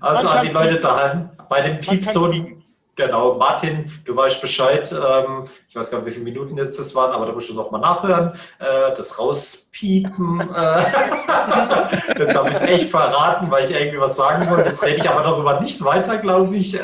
[0.00, 2.63] Also an die Leute daheim, bei dem pieken.
[2.96, 4.92] Genau, Martin, du weißt Bescheid.
[4.92, 7.54] Ähm, ich weiß gar nicht, wie viele Minuten jetzt das waren, aber da musst du
[7.54, 8.32] noch mal nachhören.
[8.60, 10.40] Äh, das rauspiepen.
[10.40, 10.84] Äh,
[12.18, 14.68] jetzt habe ich es echt verraten, weil ich irgendwie was sagen wollte.
[14.68, 16.74] Jetzt rede ich aber darüber nicht weiter, glaube ich.
[16.74, 16.78] Äh,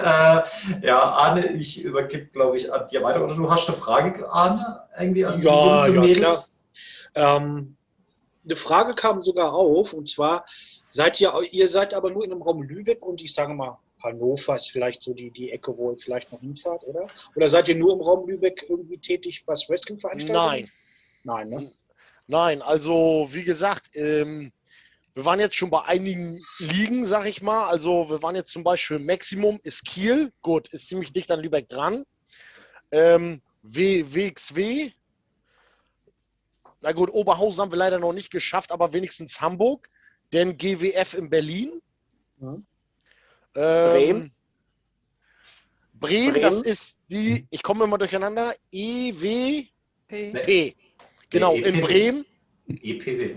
[0.83, 3.23] ja, Arne, ich übergebe, glaube ich, an dir weiter.
[3.25, 6.57] Oder du hast eine Frage, Arne, irgendwie an die Ja, Jungs und ja, Mädels?
[7.15, 7.77] Ähm,
[8.45, 10.45] eine Frage kam sogar auf, und zwar,
[10.91, 14.57] seid ihr, ihr seid aber nur in dem Raum Lübeck und ich sage mal, Hannover
[14.57, 17.07] ist vielleicht so die, die Ecke, wo ihr vielleicht noch hinfahrt, oder?
[17.37, 20.69] Oder seid ihr nur im Raum Lübeck irgendwie tätig, was Wrestling-Veranstaltungen?
[21.25, 21.49] Nein.
[21.49, 21.73] Nein, ne?
[22.27, 24.53] Nein, also wie gesagt, ähm,
[25.15, 27.69] wir waren jetzt schon bei einigen Ligen, sag ich mal.
[27.69, 31.69] Also wir waren jetzt zum Beispiel Maximum ist Kiel, gut, ist ziemlich dicht an Lübeck
[31.69, 32.05] dran.
[32.93, 34.93] Ähm, w, WXW,
[36.81, 39.89] na gut, Oberhausen haben wir leider noch nicht geschafft, aber wenigstens Hamburg.
[40.33, 41.83] Denn GWF in Berlin.
[42.39, 42.65] Mhm.
[43.61, 44.33] Ähm, Bremen.
[46.01, 46.43] Bremen, Bremen.
[46.43, 49.69] das ist die, ich komme immer durcheinander, EWP.
[50.09, 50.75] P.
[51.29, 51.81] Genau, Nee, in.
[51.81, 52.25] Bremen.
[52.69, 53.37] EPW.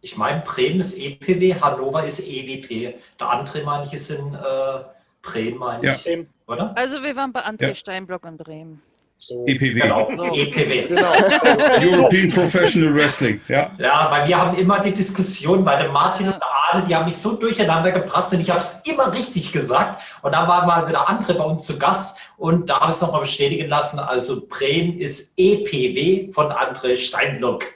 [0.00, 2.98] Ich meine, Bremen ist EPW, Hannover ist EWP.
[3.20, 4.84] Der andere, meine ich, ist in äh,
[5.20, 5.94] Bremen, meine Ja.
[6.02, 6.26] ich.
[6.46, 6.76] Oder?
[6.76, 7.74] Also wir waren bei André Ja.
[7.74, 8.82] Steinblock in Bremen.
[9.22, 9.44] So.
[9.46, 9.80] EPW.
[9.80, 10.34] Genau, So.
[10.34, 10.88] EPW.
[10.88, 11.12] Genau.
[11.82, 13.40] European Professional Wrestling.
[13.48, 13.70] Ja.
[13.78, 17.04] Ja, weil wir haben immer die Diskussion bei dem Martin und der Arne, die haben
[17.04, 20.02] mich so durcheinander gebracht und ich habe es immer richtig gesagt.
[20.22, 23.02] Und dann waren mal wieder andere bei uns zu Gast und da habe ich es
[23.02, 23.98] nochmal bestätigen lassen.
[23.98, 27.66] Also Bremen ist EPW von André Steinblock.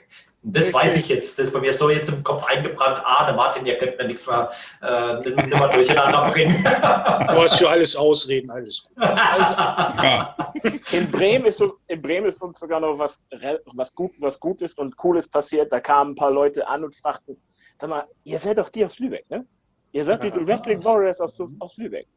[0.47, 0.81] Und das Richtig.
[0.81, 1.37] weiß ich jetzt.
[1.37, 3.01] Das ist bei mir so jetzt im Kopf eingebrannt.
[3.05, 4.49] Arne, Martin, ihr könnt mir nichts mehr,
[4.81, 6.63] äh, nimm- nimm mal durcheinander bringen.
[6.63, 8.91] Du hast für alles Ausreden, alles gut.
[8.97, 10.53] ja.
[10.93, 13.21] In Bremen ist, so, in Bremen ist uns sogar noch was,
[13.73, 15.69] was, gut, was Gutes und Cooles passiert.
[15.73, 17.35] Da kamen ein paar Leute an und fragten,
[17.77, 19.45] sag mal, ihr seid doch die aus Lübeck, ne?
[19.91, 22.07] Ihr seid die Wrestling Warriors aus, aus Lübeck.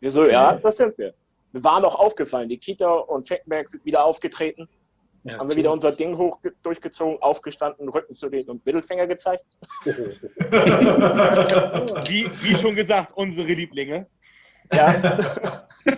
[0.00, 1.14] Wir so, ja, das sind wir.
[1.52, 2.48] Wir waren auch aufgefallen.
[2.48, 4.68] Die Kita und Checkberg sind wieder aufgetreten.
[5.24, 9.44] Ja, haben wir wieder unser Ding hoch durchgezogen, aufgestanden, Rücken zu denen und Mittelfinger gezeigt.
[9.84, 9.92] Wie,
[12.42, 14.06] wie schon gesagt, unsere Lieblinge.
[14.72, 15.02] Ja,
[15.84, 15.92] sie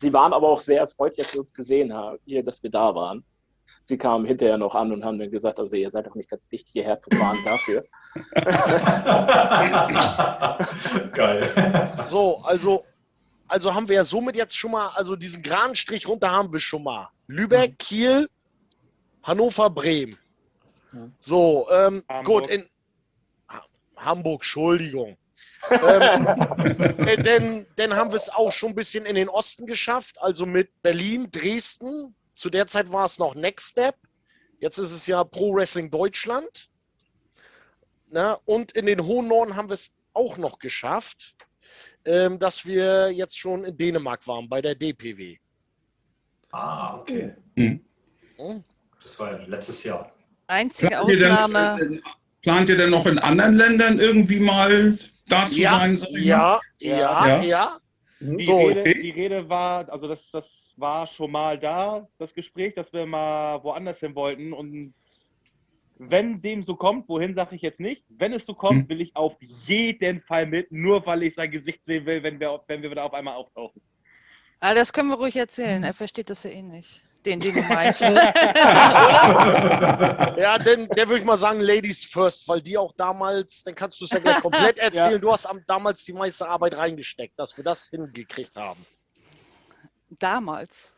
[0.00, 2.94] sie waren aber auch sehr erfreut, dass sie uns gesehen haben, hier, dass wir da
[2.94, 3.24] waren.
[3.84, 6.48] Sie kamen hinterher noch an und haben dann gesagt, also ihr seid doch nicht ganz
[6.48, 7.84] dicht hierher zu fahren dafür.
[11.12, 12.06] Geil.
[12.08, 12.84] So, also,
[13.48, 16.60] also haben wir ja somit jetzt schon mal, also diesen geraden Strich runter haben wir
[16.60, 17.08] schon mal.
[17.26, 18.28] Lübeck, Kiel,
[19.22, 20.18] Hannover, Bremen.
[20.92, 21.14] Mhm.
[21.20, 22.24] So, ähm, Hamburg.
[22.24, 22.68] gut, in
[23.50, 23.64] Ha-
[23.96, 25.16] Hamburg, Entschuldigung.
[25.70, 26.26] ähm,
[27.06, 30.46] äh, denn, dann haben wir es auch schon ein bisschen in den Osten geschafft, also
[30.46, 32.14] mit Berlin, Dresden.
[32.34, 33.96] Zu der Zeit war es noch Next Step.
[34.60, 36.68] Jetzt ist es ja Pro Wrestling Deutschland.
[38.10, 41.34] Na, und in den hohen Norden haben wir es auch noch geschafft,
[42.08, 45.36] ähm, dass wir jetzt schon in Dänemark waren bei der DPW.
[46.52, 47.34] Ah, okay.
[47.56, 47.80] Hm?
[49.02, 50.10] Das war ja letztes Jahr.
[50.46, 51.76] Einzige Plant ihr, Ausnahme.
[51.78, 52.02] denn,
[52.42, 55.98] plant ihr denn noch in anderen Ländern irgendwie mal da zu Ja, sein?
[56.12, 57.42] ja, ja, Ja.
[57.42, 57.78] ja.
[58.20, 59.02] Die, So, Rede, okay.
[59.02, 60.44] die Rede war, also das, das
[60.76, 64.52] war schon mal da, das Gespräch, dass wir mal woanders hin wollten.
[64.52, 64.92] Und
[65.98, 68.88] wenn dem so kommt, wohin sage ich jetzt nicht, wenn es so kommt, Hm.
[68.88, 69.34] will ich auf
[69.66, 73.04] jeden Fall mit, nur weil ich sein Gesicht sehen will, wenn wir, wenn wir wieder
[73.04, 73.80] auf einmal auftauchen.
[74.60, 75.84] Ah, das können wir ruhig erzählen.
[75.84, 77.02] Er versteht das ja eh nicht.
[77.24, 78.02] Den, den du meinst.
[80.38, 84.00] Ja, denn der würde ich mal sagen, Ladies first, weil die auch damals, dann kannst
[84.00, 85.20] du es ja gleich komplett erzählen.
[85.20, 88.84] Du hast am, damals die meiste Arbeit reingesteckt, dass wir das hingekriegt haben.
[90.10, 90.94] Damals.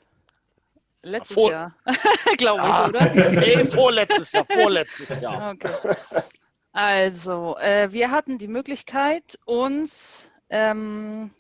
[1.03, 1.75] Letztes Vor- Jahr.
[2.37, 3.15] Glaube ich, Ah, oder?
[3.31, 5.53] nee, vorletztes Jahr, vorletztes Jahr.
[5.53, 5.73] Okay.
[6.73, 11.31] Also, äh, wir hatten die Möglichkeit, uns ähm,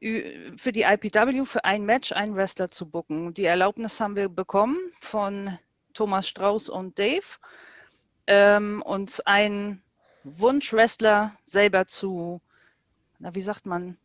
[0.00, 3.34] für die IPW für ein Match einen Wrestler zu booken.
[3.34, 5.58] Die Erlaubnis haben wir bekommen von
[5.94, 7.24] Thomas Strauß und Dave,
[8.28, 9.82] ähm, uns einen
[10.24, 12.40] Wunschwrestler selber zu,
[13.18, 13.98] na, wie sagt man,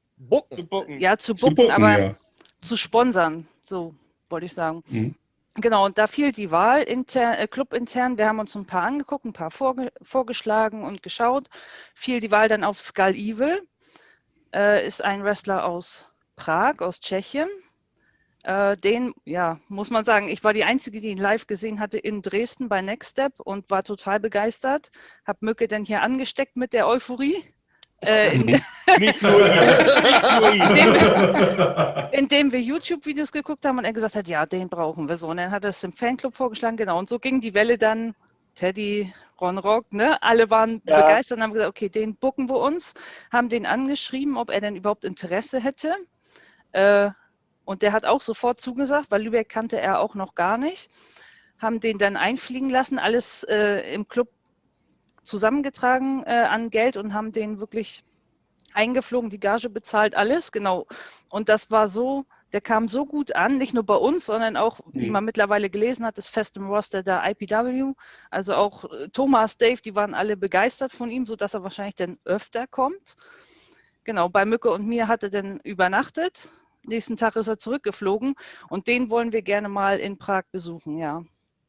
[0.49, 0.99] Zu Bucken.
[0.99, 2.15] ja, zu Zu booken, bucken, aber ja.
[2.61, 3.93] zu sponsern, so
[4.33, 4.83] wollte ich sagen.
[4.89, 5.15] Mhm.
[5.55, 8.17] Genau, und da fiel die Wahl inter, äh, clubintern.
[8.17, 11.47] Wir haben uns ein paar angeguckt, ein paar vorge vorgeschlagen und geschaut.
[11.93, 13.61] Fiel die Wahl dann auf Skull Evil.
[14.51, 17.47] Äh, ist ein Wrestler aus Prag, aus Tschechien.
[18.43, 21.99] Äh, den, ja, muss man sagen, ich war die Einzige, die ihn live gesehen hatte
[21.99, 24.89] in Dresden bei Next Step und war total begeistert.
[25.23, 27.37] Hab Mücke dann hier angesteckt mit der Euphorie.
[28.07, 28.47] Äh, in,
[30.53, 30.95] indem,
[32.11, 35.27] indem wir YouTube-Videos geguckt haben und er gesagt hat, ja, den brauchen wir so.
[35.29, 36.99] Und dann hat er es im Fanclub vorgeschlagen, genau.
[36.99, 38.13] Und so ging die Welle dann,
[38.55, 39.11] Teddy,
[39.41, 40.21] Ron Rock, ne?
[40.21, 41.01] Alle waren Ja.
[41.01, 42.93] begeistert und haben gesagt, okay, den bucken wir uns,
[43.31, 45.95] haben den angeschrieben, ob er denn überhaupt Interesse hätte.
[46.71, 47.09] Äh,
[47.65, 50.89] und der hat auch sofort zugesagt, weil Lübeck kannte er auch noch gar nicht.
[51.57, 54.29] Haben den dann einfliegen lassen, alles äh, im Club
[55.23, 58.03] zusammengetragen äh, an Geld und haben den wirklich
[58.73, 60.87] eingeflogen, die Gage bezahlt, alles, genau.
[61.29, 64.79] Und das war so, der kam so gut an, nicht nur bei uns, sondern auch,
[64.93, 65.11] wie Mhm.
[65.11, 67.93] man mittlerweile gelesen hat, ist fest im Roster der IPW.
[68.31, 72.17] Also auch äh, Thomas, Dave, die waren alle begeistert von ihm, sodass er wahrscheinlich dann
[72.25, 73.15] öfter kommt.
[74.03, 76.49] Genau, bei Mücke und mir hat er dann übernachtet.
[76.85, 78.35] Nächsten Tag ist er zurückgeflogen
[78.69, 81.23] und den wollen wir gerne mal in Prag besuchen, ja.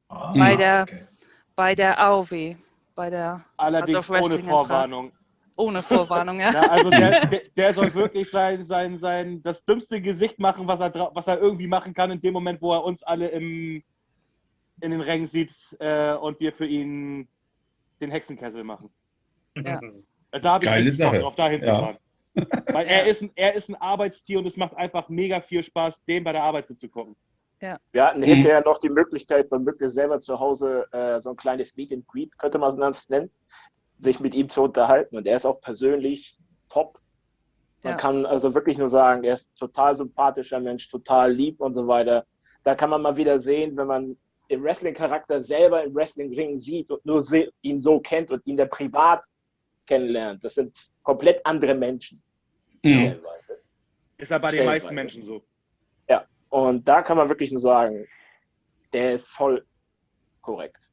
[0.08, 1.06] Ah, Bei der- okay.
[1.54, 2.56] Bei der AOW,
[2.94, 4.50] bei der Allerdings Art of Wrestling ohne.
[4.50, 5.12] Vorwarnung.
[5.56, 6.50] ohne Vorwarnung, ja.
[6.52, 10.80] Ja, also der, der, der soll wirklich sein, sein, sein, das dümmste Gesicht machen, was
[10.80, 13.82] er, was er irgendwie machen kann in dem Moment, wo er uns alle im,
[14.80, 17.28] in den Rängen sieht äh, und wir für ihn
[18.00, 18.90] den Hexenkessel machen.
[19.56, 19.80] Ja.
[20.32, 21.20] Da habe ich Geile Sache.
[21.20, 21.94] drauf, dahin Ja.
[22.72, 25.94] Weil er ist, ein, er ist ein Arbeitstier und es macht einfach mega viel Spaß,
[26.08, 27.14] dem bei der Arbeit zuzugucken.
[27.92, 31.76] Wir hatten hinterher noch die Möglichkeit, bei Mücke selber zu Hause äh, so ein kleines
[31.76, 33.30] Meet and Greet, könnte man das nennen,
[33.98, 35.16] sich mit ihm zu unterhalten.
[35.16, 36.36] Und er ist auch persönlich
[36.68, 36.98] top.
[37.82, 37.96] Man Ja.
[37.96, 41.86] kann also wirklich nur sagen, er ist ein total sympathischer Mensch, total lieb und so
[41.86, 42.26] weiter.
[42.64, 44.16] Da kann man mal wieder sehen, wenn man
[44.50, 47.24] den Wrestling-Charakter selber im Wrestling-Ring sieht und nur
[47.62, 49.22] ihn so kennt und ihn der privat
[49.86, 50.44] kennenlernt.
[50.44, 52.22] Das sind komplett andere Menschen.
[52.82, 53.16] Mhm.
[54.18, 55.42] Ist ja bei den meisten Menschen so.
[56.54, 58.06] Und da kann man wirklich nur sagen,
[58.92, 59.66] der ist voll
[60.40, 60.88] korrekt.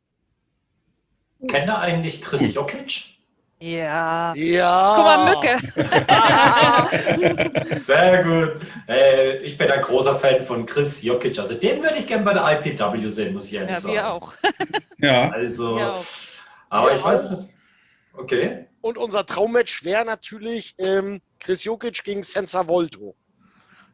[1.47, 3.03] Kennt ihr eigentlich Chris Jokic?
[3.59, 4.33] Ja.
[4.35, 4.93] Ja.
[4.95, 5.57] Guck mal, Mücke.
[7.79, 8.59] Sehr gut.
[8.87, 11.37] Äh, ich bin ein großer Fan von Chris Jokic.
[11.37, 13.93] Also den würde ich gerne bei der IPW sehen, muss ich ehrlich Ja, sagen.
[13.93, 14.33] wir auch.
[14.97, 16.05] Ja, Also, Wir auch.
[16.71, 17.49] aber Wir ich weiß nicht.
[18.17, 18.65] Okay.
[18.81, 23.15] Und unser Traummatch wäre natürlich ähm, Chris Jokic gegen Senza Volto.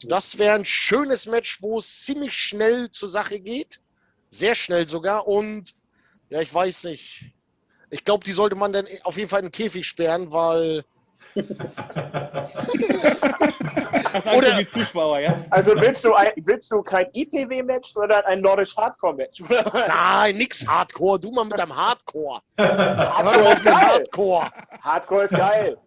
[0.04, 3.80] Das wäre ein schönes Match, wo es ziemlich schnell zur Sache geht.
[4.30, 5.28] Sehr schnell sogar.
[5.28, 5.74] Und
[6.30, 7.32] ja, ich weiß nicht.
[7.90, 10.84] Ich glaube, die sollte man dann auf jeden Fall in den Käfig sperren, weil.
[14.36, 15.46] Oder- für die Zuschauer, ja?
[15.50, 19.42] Also willst du, ein, willst du kein IPW-Match, sondern ein Nordisch Hardcore-Match?
[19.88, 21.20] Nein, nix Hardcore.
[21.20, 22.42] Du mal mit deinem Hardcore.
[22.58, 23.74] Hardcore Hardcore ist geil.
[23.76, 24.50] Hardcore.
[24.82, 25.78] Hardcore ist geil.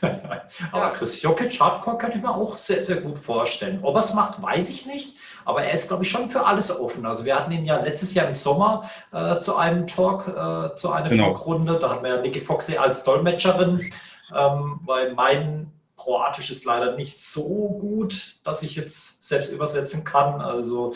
[0.72, 3.80] aber Chris Jokic Hardcore könnte ich mir auch sehr, sehr gut vorstellen.
[3.82, 5.16] Ob er es macht, weiß ich nicht.
[5.44, 7.04] Aber er ist, glaube ich, schon für alles offen.
[7.04, 10.90] Also wir hatten ihn ja letztes Jahr im Sommer äh, zu einem Talk, äh, zu
[10.92, 11.24] einer Genau.
[11.24, 11.78] Talkrunde.
[11.80, 13.90] Da hatten wir ja Nikki Foxley als Dolmetscherin,
[14.34, 20.40] ähm, weil mein Kroatisch ist leider nicht so gut, dass ich jetzt selbst übersetzen kann.
[20.40, 20.94] Also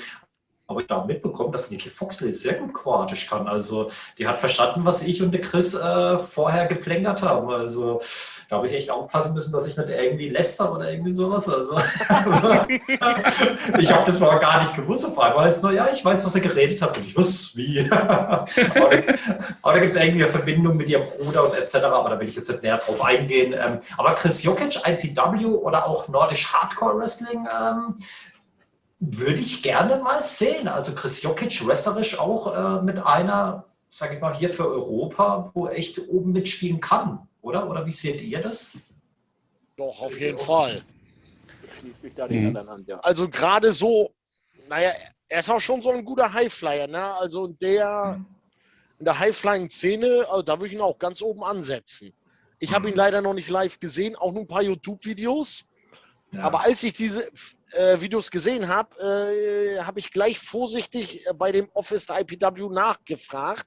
[0.68, 3.46] aber ich habe mitbekommen, dass Nikki Foxley sehr gut Kroatisch kann.
[3.46, 7.48] Also die hat verstanden, was ich und der Chris äh, vorher geplänkert haben.
[7.50, 8.00] Also
[8.48, 11.48] da habe ich echt aufpassen müssen, dass ich nicht irgendwie läster oder irgendwie sowas.
[11.48, 11.76] Also
[13.78, 15.06] ich habe das mal gar nicht gewusst.
[15.06, 17.80] Auf einmal heißt nur, ja, ich weiß, was er geredet hat und ich wusste, wie.
[17.90, 18.46] aber
[18.90, 19.14] da,
[19.62, 21.76] aber da gibt es irgendwie eine Verbindung mit ihrem Bruder und etc.
[21.76, 23.52] Aber da will ich jetzt nicht näher drauf eingehen.
[23.52, 27.96] Ähm, aber Chris Jokic, IPW oder auch Nordisch Hardcore Wrestling, ähm,
[28.98, 30.68] würde ich gerne mal sehen.
[30.68, 35.66] Also Chris Jokic wrestlerisch auch äh, mit einer, sage ich mal, hier für Europa, wo
[35.66, 37.68] er echt oben mitspielen kann, oder?
[37.68, 38.72] Oder wie seht ihr das?
[39.76, 40.82] Doch, auf jeden Fall.
[41.62, 42.48] Ich schließe mich da den Mhm.
[42.48, 42.98] anderen an, ja.
[43.00, 44.10] Also gerade so,
[44.68, 44.90] naja,
[45.28, 47.02] er ist auch schon so ein guter Highflyer, ne?
[47.14, 48.18] Also der
[48.98, 52.14] in der Highflying-Szene, also da würde ich ihn auch ganz oben ansetzen.
[52.58, 55.66] Ich habe ihn leider noch nicht live gesehen, auch nur ein paar YouTube-Videos.
[56.32, 56.40] Ja.
[56.40, 57.28] Aber als ich diese
[57.76, 62.68] äh, Videos gesehen habe, äh, habe ich gleich vorsichtig äh, bei dem Office der IPW
[62.70, 63.66] nachgefragt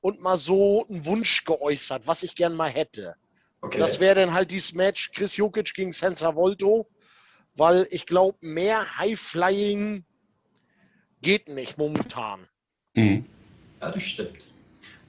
[0.00, 3.14] und mal so einen Wunsch geäußert, was ich gern mal hätte.
[3.60, 3.78] okay.
[3.78, 6.88] Das wäre dann halt dieses Match Chris Jokic gegen Senza Volto,
[7.54, 10.04] weil ich glaube, mehr High-Flying
[11.20, 12.48] geht nicht momentan.
[12.94, 13.24] Mhm.
[13.80, 14.46] Ja, das stimmt.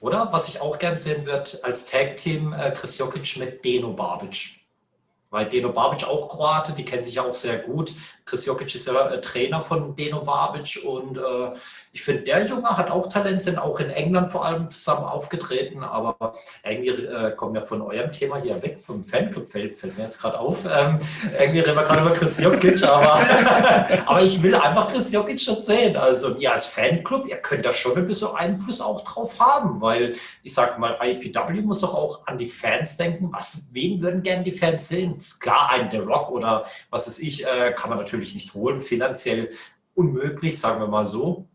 [0.00, 4.60] Oder was ich auch gern sehen würde, als Tag-Team äh, Chris Jokic mit Deno Babic.
[5.30, 7.94] Weil Deno Babic auch Kroate, die kennen sich ja auch sehr gut.
[8.26, 11.52] Chris Jokic ist ja äh, Trainer von Deno Babic und äh,
[11.92, 15.84] ich finde, der Junge hat auch Talent, sind auch in England vor allem zusammen aufgetreten,
[15.84, 16.32] aber
[16.64, 20.20] irgendwie äh, kommen wir von eurem Thema hier weg, vom Fanclub, fällt, fällt mir jetzt
[20.20, 20.64] gerade auf.
[20.64, 20.98] Ähm,
[21.38, 23.20] irgendwie reden wir gerade über Chris Jokic, aber,
[24.06, 25.96] aber ich will einfach Chris Jokic schon sehen.
[25.96, 30.14] Also ihr als Fanclub, ihr könnt da schon ein bisschen Einfluss auch drauf haben, weil
[30.42, 33.28] ich sag mal, IPW muss doch auch an die Fans denken.
[33.32, 35.18] Was, wen würden gerne die Fans sehen?
[35.40, 39.50] Klar, ein The Rock oder was weiß ich, äh, kann man natürlich nicht holen, finanziell
[39.94, 41.48] unmöglich, sagen wir mal so.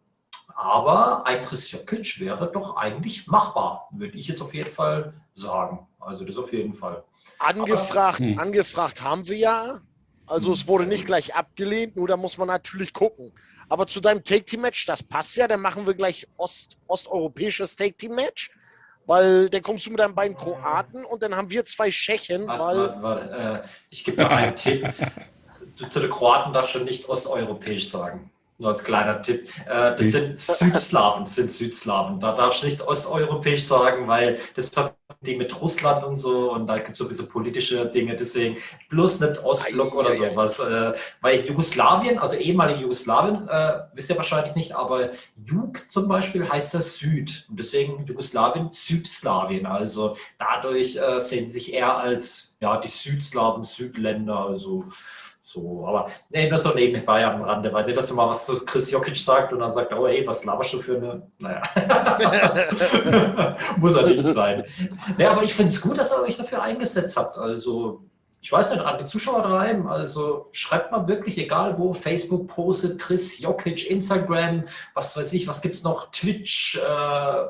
[0.56, 5.88] Aber ein Chris Jokic wäre doch eigentlich machbar, würde ich jetzt auf jeden Fall sagen.
[6.00, 7.04] Also das auf jeden Fall.
[7.40, 9.80] Angefragt, Aber, angefragt haben wir ja.
[10.28, 13.32] Also es wurde nicht gleich abgelehnt, nur da muss man natürlich gucken.
[13.70, 18.52] Aber zu deinem Take-Team-Match, das passt ja, dann machen wir gleich Ost, osteuropäisches Take-Team-Match,
[19.06, 22.64] weil dann kommst du mit deinen beiden Kroaten und dann haben wir zwei Tschechen, Warte,
[22.64, 22.78] weil...
[22.78, 24.88] warte, warte, äh, ich gebe dir einen Tipp.
[25.90, 28.32] Zu den Kroaten darfst du nicht osteuropäisch sagen.
[28.58, 29.48] Nur als kleiner Tipp.
[29.68, 32.20] Äh, das sind Südslawen, das sind Südslawen.
[32.20, 36.68] Da darfst du nicht osteuropäisch sagen, weil das verbinden die mit Russland und so und
[36.68, 38.58] da gibt es so ein bisschen politische Dinge, deswegen
[38.90, 40.60] bloß nicht Ostblock oder sowas.
[40.60, 45.10] Äh, weil Jugoslawien, also ehemalige Jugoslawien, äh, wisst ihr wahrscheinlich nicht, aber
[45.44, 49.66] Jug zum Beispiel heißt das Süd und deswegen Jugoslawien Südslawien.
[49.66, 54.86] Also dadurch äh, sehen sie sich eher als ja, die Südslawen, Südländer, also
[55.52, 58.92] so, aber nee, nur so nebenbei am Rande, weil nicht, dass mal was zu Chris
[58.92, 61.64] Jokic sagt und dann sagt, oh ey, was laberst du für eine, naja,
[63.78, 64.64] muss er nicht sein.
[65.18, 68.04] Nee, aber ich finde es gut, dass ihr euch dafür eingesetzt habt, also
[68.42, 73.00] ich weiß nicht, an die Zuschauer daheim, also schreibt mal wirklich, egal wo, Facebook postet,
[73.00, 77.46] Chris Jokic, Instagram, was weiß ich, was gibt es noch, Twitch, äh,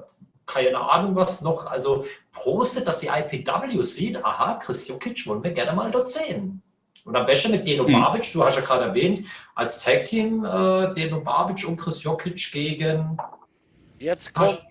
[0.45, 5.51] keine Ahnung was noch, also postet, dass die IPW sieht, aha, Chris Jokic wollen wir
[5.51, 6.63] gerne mal dort sehen.
[7.05, 7.93] Und am besten mit Deno Hm.
[7.93, 13.17] Babic, du hast ja gerade erwähnt, als Tag-Team äh, Deno Babic und Chris Jokic gegen.
[13.99, 14.61] Jetzt kommt,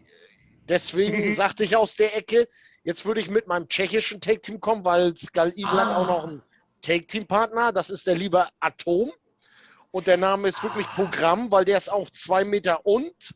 [0.68, 1.30] deswegen Mhm.
[1.34, 2.48] sagte ich aus der Ecke,
[2.84, 5.96] jetzt würde ich mit meinem tschechischen Take-Team kommen, weil Skull Evil hat Ah.
[5.96, 6.42] auch noch einen
[6.82, 9.12] Take-Team-Partner, das ist der liebe Atom.
[9.90, 13.34] Und der Name ist wirklich Programm, weil der ist auch zwei Meter und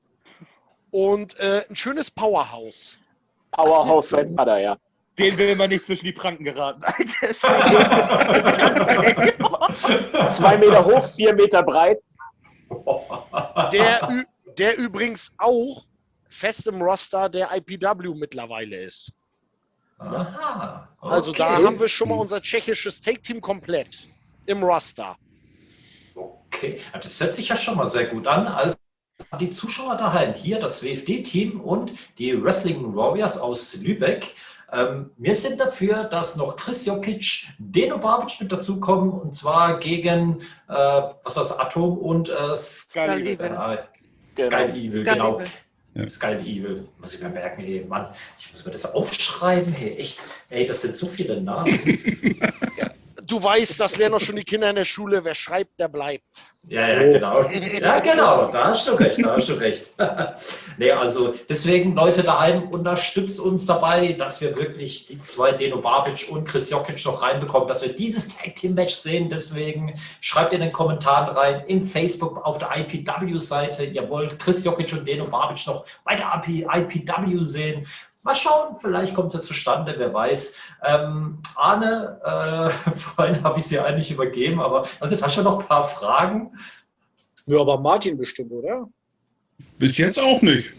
[0.90, 2.98] und äh, ein schönes Powerhouse.
[3.50, 4.76] Powerhouse sein Vater, ja.
[5.22, 6.82] Den will man nicht zwischen die Pranken geraten.
[10.30, 11.98] Zwei Meter hoch, vier Meter breit.
[13.72, 14.08] Der,
[14.58, 15.84] der übrigens auch
[16.28, 19.12] fest im Roster der IPW mittlerweile ist.
[19.98, 20.88] Aha.
[21.00, 24.08] Also da haben wir schon mal unser tschechisches Take-Team komplett
[24.46, 25.16] im Roster.
[26.14, 28.48] Okay, das hört sich ja schon mal sehr gut an.
[28.48, 28.74] Also
[29.30, 34.34] an die Zuschauer daheim, hier das WFD-Team und die Wrestling Warriors aus Lübeck.
[34.72, 40.40] Ähm, wir sind dafür, dass noch Chris Jokic, Deno Babic mit dazukommen und zwar gegen,
[40.68, 43.38] äh, was war Atom und äh, Sky, Evil.
[43.40, 43.76] äh,
[44.34, 44.48] Genau.
[44.48, 45.36] Sky Evil, genau.
[45.36, 45.46] Evil.
[45.94, 46.08] Ja.
[46.08, 48.08] Sky Evil, muss ich mir merken, ey, Mann,
[48.38, 51.78] ich muss mir das aufschreiben, hey, echt, ey, das sind so viele Namen.
[53.26, 55.24] Du weißt, das lernen doch schon die Kinder in der Schule.
[55.24, 56.42] Wer schreibt, der bleibt.
[56.68, 57.50] Ja, ja, genau.
[57.50, 59.90] Ja, genau, da hast du recht, da hast du recht.
[60.78, 66.28] nee, also deswegen, Leute daheim, unterstützt uns dabei, dass wir wirklich die zwei Deno Babic
[66.30, 69.28] und Chris Jokic noch reinbekommen, dass wir dieses Tag Team Match sehen.
[69.28, 74.92] Deswegen schreibt in den Kommentaren rein, in Facebook auf der IPW-Seite, ihr wollt Chris Jokic
[74.92, 77.88] und Deno Babic noch bei der IPW sehen.
[78.24, 80.56] Mal schauen, vielleicht kommt es ja zustande, wer weiß.
[80.84, 85.66] Ähm, Arne, äh, vorhin habe ich sie eigentlich übergeben, aber also, hast du noch ein
[85.66, 86.50] paar Fragen?
[87.46, 88.88] Ja, aber Martin bestimmt, oder?
[89.78, 90.70] Bis jetzt auch nicht.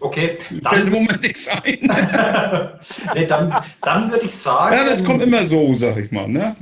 [0.00, 1.78] Okay, Mir fällt im dann, Moment nichts ein.
[3.14, 4.74] nee, dann, dann würde ich sagen.
[4.74, 6.26] Ja, das kommt immer so, sag ich mal.
[6.26, 6.56] Ne?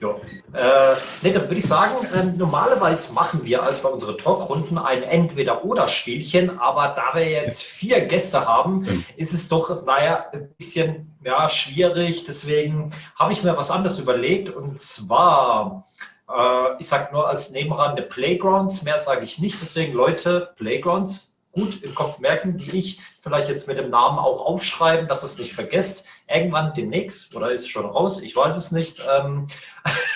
[0.00, 0.16] Ja.
[0.52, 5.02] Äh, nee, dann würde ich sagen, ähm, normalerweise machen wir als bei unseren Talkrunden ein
[5.02, 11.48] Entweder-Oder-Spielchen, aber da wir jetzt vier Gäste haben, ist es doch, naja, ein bisschen ja,
[11.48, 12.24] schwierig.
[12.24, 15.86] Deswegen habe ich mir was anderes überlegt und zwar,
[16.28, 19.60] äh, ich sage nur als Nebenrande Playgrounds, mehr sage ich nicht.
[19.60, 24.46] Deswegen, Leute, Playgrounds gut im Kopf merken, die ich vielleicht jetzt mit dem Namen auch
[24.46, 26.06] aufschreiben, dass ihr es nicht vergesst.
[26.30, 29.00] Irgendwann demnächst, oder ist es schon raus, ich weiß es nicht.
[29.18, 29.46] Ähm,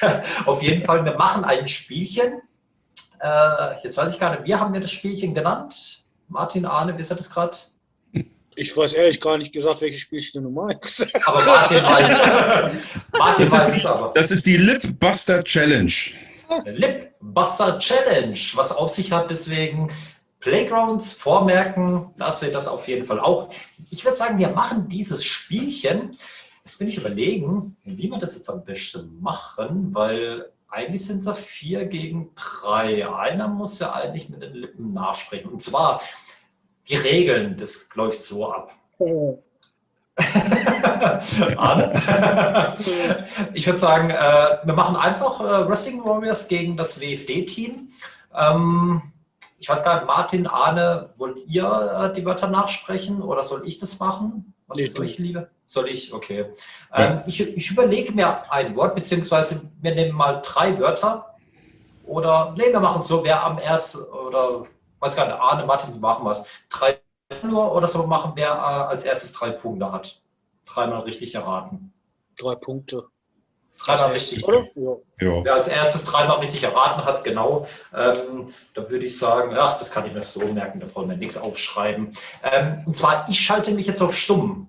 [0.47, 2.43] auf jeden Fall, wir machen ein Spielchen.
[3.21, 6.05] Äh, jetzt weiß ich gar nicht, wie haben wir das Spielchen genannt?
[6.29, 7.57] Martin, Arne, wisst ihr das gerade?
[8.55, 11.07] Ich weiß ehrlich gar nicht gesagt, welches Spielchen du meinst.
[11.25, 12.73] Aber Martin weiß,
[13.19, 14.13] Martin Das weiß ist, es aber.
[14.15, 15.93] das ist die Lip Buster Challenge.
[16.67, 19.91] Lip Buster Challenge, was auf sich hat, deswegen
[20.43, 23.49] Playgrounds vormerken, dass ihr das auf jeden Fall auch.
[23.91, 26.11] Ich würde sagen, wir machen dieses Spielchen.
[26.65, 31.39] Jetzt bin ich überlegen, wie wir das jetzt am besten machen, weil eigentlich sind es
[31.39, 33.09] vier gegen drei.
[33.09, 35.51] Einer muss ja eigentlich mit den Lippen nachsprechen.
[35.51, 36.03] Und zwar
[36.89, 38.73] die Regeln, das läuft so ab.
[41.57, 42.77] Arne?
[43.55, 47.91] ich würde sagen, äh, wir machen einfach äh, Wrestling Warriors gegen das WFD-Team.
[48.35, 49.03] Ähm,
[49.63, 53.79] ich weiß gar nicht, Martin, Arne, wollt ihr äh, die Wörter nachsprechen oder soll ich
[53.79, 54.55] das machen?
[54.67, 55.47] Was Nee, ist euch lieber?
[55.67, 56.13] Soll ich?
[56.13, 56.47] Okay.
[56.93, 61.37] Ähm, ich, ich überlege mir ein Wort, beziehungsweise wir nehmen mal drei Wörter.
[62.05, 64.67] Oder, nee, wir machen so, wer am ersten, oder,
[64.99, 66.45] weiß gar nicht, Arne, Martin, wie machen wir es?
[66.69, 66.99] Drei
[67.45, 70.21] nur, oder so machen, wer äh, als erstes drei Punkte hat.
[70.67, 71.93] Dreimal richtig erraten.
[72.37, 73.12] Drei Punkte.
[73.85, 74.47] Dreimal richtig.
[74.47, 74.67] Oder?
[74.75, 74.97] Ja.
[75.21, 75.45] Ja.
[75.45, 77.67] Wer als erstes dreimal richtig erraten hat, genau,
[77.97, 81.17] ähm, da würde ich sagen, ach, das kann ich mir so merken, da brauchen wir
[81.17, 82.17] nichts aufschreiben.
[82.43, 84.69] Ähm, und zwar, ich schalte mich jetzt auf stumm.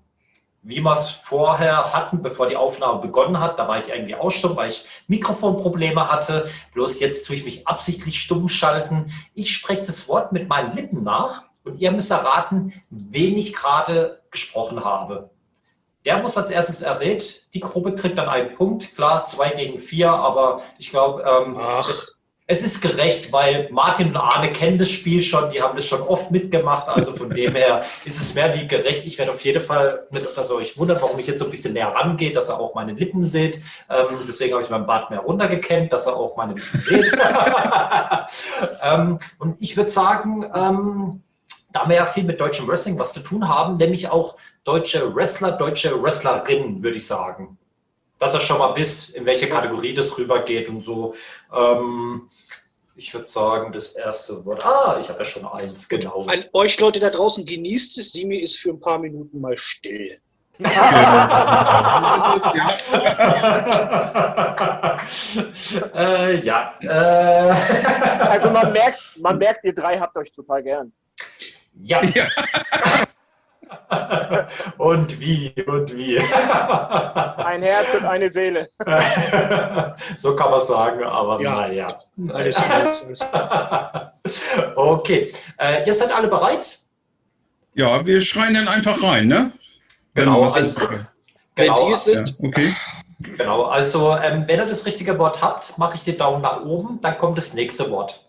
[0.66, 4.30] Wie wir es vorher hatten, bevor die Aufnahme begonnen hat, da war ich irgendwie auch
[4.30, 6.48] stumm, weil ich Mikrofonprobleme hatte.
[6.72, 9.12] Bloß jetzt tue ich mich absichtlich stumm schalten.
[9.34, 14.22] Ich spreche das Wort mit meinen Lippen nach und ihr müsst erraten, wen ich gerade
[14.30, 15.30] gesprochen habe.
[16.04, 18.94] Der, wo es als erstes errät, die Gruppe kriegt dann einen Punkt.
[18.94, 21.58] Klar, zwei gegen vier, aber ich glaube, ähm,
[22.46, 26.02] es ist gerecht, weil Martin und Arne kennen das Spiel schon, die haben das schon
[26.02, 29.06] oft mitgemacht, also von dem her ist es mehr wie gerecht.
[29.06, 31.72] Ich werde auf jeden Fall, mit, also ich wundere, warum ich jetzt so ein bisschen
[31.72, 33.56] näher rangehe, dass er auch meine Lippen sieht.
[33.88, 37.12] Ähm, deswegen habe ich meinen Bart mehr runtergekämmt, dass er auch meine Lippen sieht.
[38.82, 41.22] ähm, und ich würde sagen, ähm,
[41.72, 45.52] da wir ja viel mit deutschem Wrestling was zu tun haben, nämlich auch deutsche Wrestler,
[45.52, 47.58] deutsche Wrestlerinnen, würde ich sagen.
[48.18, 51.14] Dass ihr schon mal wisst, in welche Kategorie das rübergeht und so.
[51.52, 52.30] Ähm,
[52.96, 54.64] ich würde sagen, das erste Wort.
[54.64, 56.26] Ah, ich habe ja schon eins, genau.
[56.26, 58.12] an euch Leute da draußen genießt es.
[58.12, 60.20] Simi ist für ein paar Minuten mal still.
[60.58, 60.68] Ja.
[65.94, 66.74] äh, ja.
[66.80, 70.92] Äh, Also man merkt, man merkt, ihr drei habt euch total gern.
[71.80, 72.00] ja.
[74.78, 76.18] und wie, und wie.
[77.44, 78.68] Ein Herz und eine Seele.
[80.18, 81.54] so kann man sagen, aber Ja.
[81.66, 81.98] naja.
[82.32, 84.12] Alles klar.
[84.76, 86.78] Okay, äh, ihr seid alle bereit?
[87.76, 89.50] ja, wir schreien dann einfach rein, ne?
[90.14, 90.80] Wenn Genau, also- ist.
[91.56, 92.74] Wenn Genau, Sie es Ja, sind, okay.
[93.20, 97.00] Genau, also ähm, wenn ihr das richtige Wort habt, mache ich den Daumen nach oben,
[97.00, 98.24] dann kommt das nächste Wort.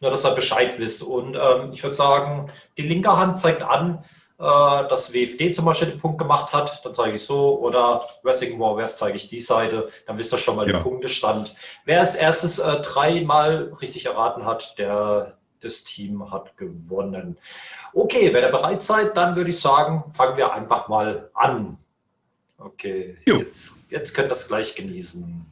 [0.00, 1.02] Nur, dass ihr Bescheid wisst.
[1.02, 4.04] Und ähm, ich würde sagen, die linke Hand zeigt an,
[4.44, 8.98] dass WFD zum Beispiel den Punkt gemacht hat, dann zeige ich so, oder Wrestling Warriors
[8.98, 10.74] zeige ich die Seite, dann wisst ihr schon mal Ja.
[10.78, 11.54] den Punktestand.
[11.84, 17.38] Wer als erstes äh, dreimal richtig erraten hat, der das Team hat gewonnen.
[17.94, 21.78] Okay, wenn ihr bereit seid, dann würde ich sagen, fangen wir einfach mal an.
[22.58, 23.38] Okay, Jo.
[23.38, 25.46] jetzt, jetzt könnt ihr das gleich genießen.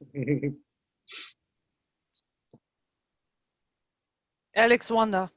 [4.54, 5.30] Alex Wonder.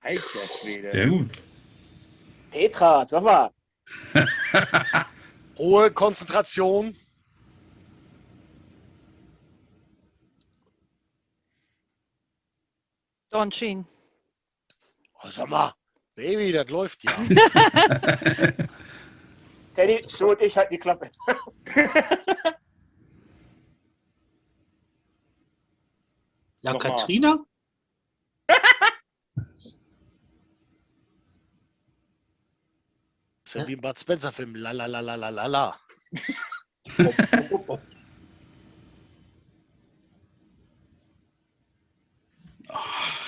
[0.00, 0.90] Alter Schwede.
[0.90, 1.30] Sehr gut.
[2.50, 3.50] Petra, sag mal.
[5.58, 6.96] Hohe Konzentration.
[13.30, 13.86] Don Sheen.
[15.22, 15.74] Oh, sag mal,
[16.14, 17.12] Baby, das läuft ja.
[19.74, 21.10] Teddy, du und ich halten die Klappe.
[26.66, 26.96] La Nochmal.
[26.96, 27.38] Katrina?
[28.48, 28.64] Das
[33.44, 34.56] ist ja wie ein Bud Spencer-Film.
[34.56, 35.78] La la la la la la la.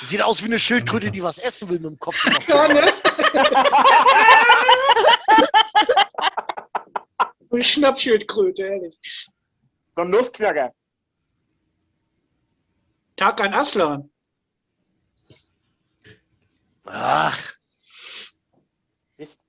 [0.03, 2.19] Sieht aus wie eine Schildkröte, die was essen will mit dem Kopf.
[2.49, 2.91] Ja, ne?
[7.51, 8.99] Eine Schnappschildkröte, ehrlich.
[9.93, 10.75] So ein Nussknacker.
[13.19, 14.09] Tag an Aslan.
[16.85, 17.55] Ach,
[19.17, 19.45] Mist.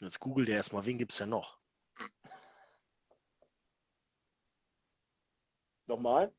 [0.00, 1.58] jetzt googelt er erstmal, wen gibt's denn noch?
[5.86, 6.32] Nochmal.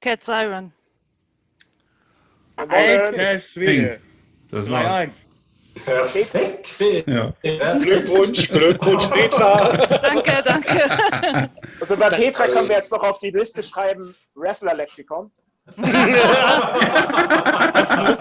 [0.00, 0.72] Cat Siren.
[2.54, 4.00] Alter Schwede.
[4.48, 5.10] Das war's.
[5.10, 5.27] 3-1.
[5.84, 6.76] Perfekt.
[7.06, 7.32] Ja.
[7.78, 9.76] Glückwunsch, Glückwunsch, Petra.
[9.76, 11.50] Danke, danke.
[11.80, 15.30] Also bei Petra können wir jetzt noch auf die Liste schreiben, Wrestler-Lexikon.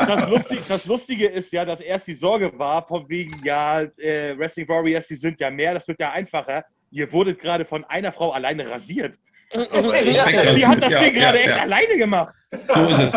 [0.05, 4.38] Das, Lustige, das Lustige ist ja, dass erst die Sorge war, von wegen, ja, äh,
[4.38, 6.66] Wrestling Warriors, die sind ja mehr, das wird ja einfacher.
[6.91, 9.18] Ihr wurdet gerade von einer Frau alleine rasiert.
[9.53, 10.55] Weglassen.
[10.55, 11.61] Die hat das Ja, Ding ja, gerade echt ja.
[11.63, 12.33] alleine gemacht.
[12.51, 13.13] So ist es.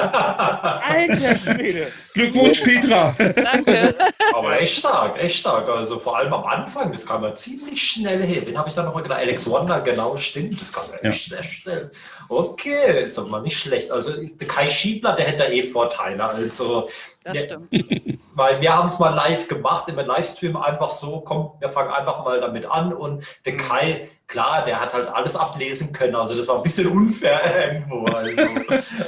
[0.00, 1.88] Alter Schwede.
[2.14, 3.14] Glückwunsch, Petra.
[3.18, 3.94] Danke.
[4.34, 5.68] Aber echt stark, echt stark.
[5.68, 8.42] Also vor allem am Anfang, das kam ja ziemlich schnell hin.
[8.46, 9.18] Wen habe ich da noch mal gedacht?
[9.20, 10.60] Alex Wonder, genau, stimmt.
[10.60, 11.90] Das kam ja echt sehr schnell.
[12.28, 13.90] Okay, ist doch mal nicht schlecht.
[13.90, 16.22] Also der Kai Schiebler, der hätte da eh Vorteile.
[16.24, 16.88] Also,
[17.24, 17.40] Das Ja.
[17.42, 17.68] stimmt.
[18.34, 22.24] weil wir haben es mal live gemacht, im Livestream einfach so, komm, wir fangen einfach
[22.24, 22.92] mal damit an.
[22.92, 26.14] Und der Kai, klar, der hat halt alles ablesen können.
[26.14, 28.06] Also das war ein bisschen unfair irgendwo.
[28.06, 28.42] Also.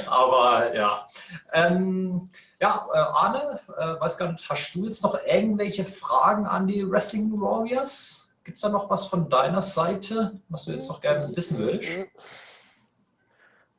[0.07, 1.07] Aber ja.
[1.51, 2.25] Ähm,
[2.61, 6.89] ja, äh, Arne, äh, weiß gar nicht, hast du jetzt noch irgendwelche Fragen an die
[6.89, 8.33] Wrestling Warriors?
[8.43, 11.89] Gibt es da noch was von deiner Seite, was du jetzt noch gerne wissen willst?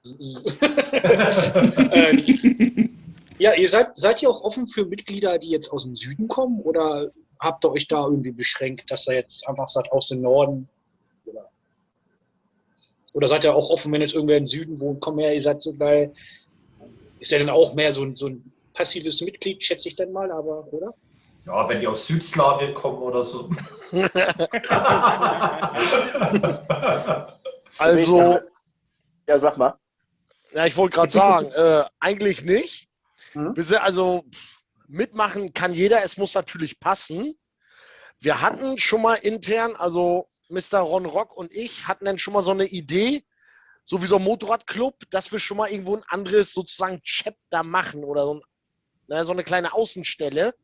[1.93, 2.94] ähm,
[3.39, 6.61] ja, ihr seid, seid ihr auch offen für Mitglieder, die jetzt aus dem Süden kommen
[6.61, 7.11] oder
[7.41, 10.69] habt ihr euch da irgendwie beschränkt, dass ihr jetzt einfach sagt, aus dem Norden?
[11.27, 11.49] Oder,
[13.13, 15.63] oder seid ihr auch offen, wenn jetzt irgendwer im Süden wohnt, komm her, ihr seid
[15.63, 16.13] so geil.
[17.19, 20.31] Ist ja dann auch mehr so ein, so ein passives Mitglied, schätze ich dann mal,
[20.31, 20.95] aber, oder?
[21.47, 23.51] Ja, wenn die aus Südslawien kommen oder so.
[27.79, 28.41] Also,
[29.27, 29.75] Ja, sag mal.
[30.53, 32.89] ja, ich wollte gerade sagen, äh, eigentlich nicht.
[33.35, 33.57] Mhm.
[33.57, 34.25] Wir sind also
[34.87, 37.39] mitmachen kann jeder, es muss natürlich passen.
[38.19, 40.79] Wir hatten schon mal intern, also Mr.
[40.81, 43.25] Ron Rock und ich hatten dann schon mal so eine Idee,
[43.85, 48.05] so wie so ein Motorradclub, dass wir schon mal irgendwo ein anderes sozusagen Chapter machen
[48.05, 48.41] oder so, ein,
[49.09, 50.55] ne, so eine kleine Außenstelle.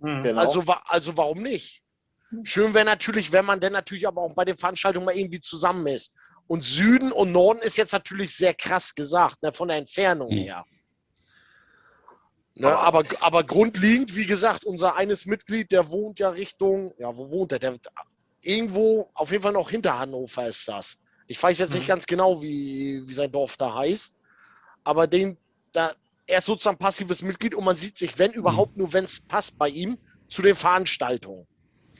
[0.00, 0.40] Genau.
[0.40, 1.82] Also, also warum nicht?
[2.42, 5.86] Schön wäre natürlich, wenn man dann natürlich aber auch bei den Veranstaltungen mal irgendwie zusammen
[5.86, 6.14] ist.
[6.48, 10.38] Und Süden und Norden ist jetzt natürlich sehr krass gesagt, ne, von der Entfernung Mhm.
[10.38, 10.64] her.
[12.58, 17.30] Ne, aber, aber grundlegend, wie gesagt, unser eines Mitglied, der wohnt ja Richtung, ja, wo
[17.30, 17.58] wohnt er?
[17.58, 17.76] Der,
[18.40, 20.96] irgendwo, auf jeden Fall noch hinter Hannover ist das.
[21.26, 21.88] Ich weiß jetzt nicht Mhm.
[21.88, 24.16] ganz genau, wie, wie sein Dorf da heißt,
[24.84, 25.38] aber den,
[25.72, 25.94] da,
[26.26, 29.58] er ist sozusagen passives Mitglied und man sieht sich, wenn überhaupt, nur wenn es passt
[29.58, 29.98] bei ihm,
[30.28, 31.46] zu den Veranstaltungen.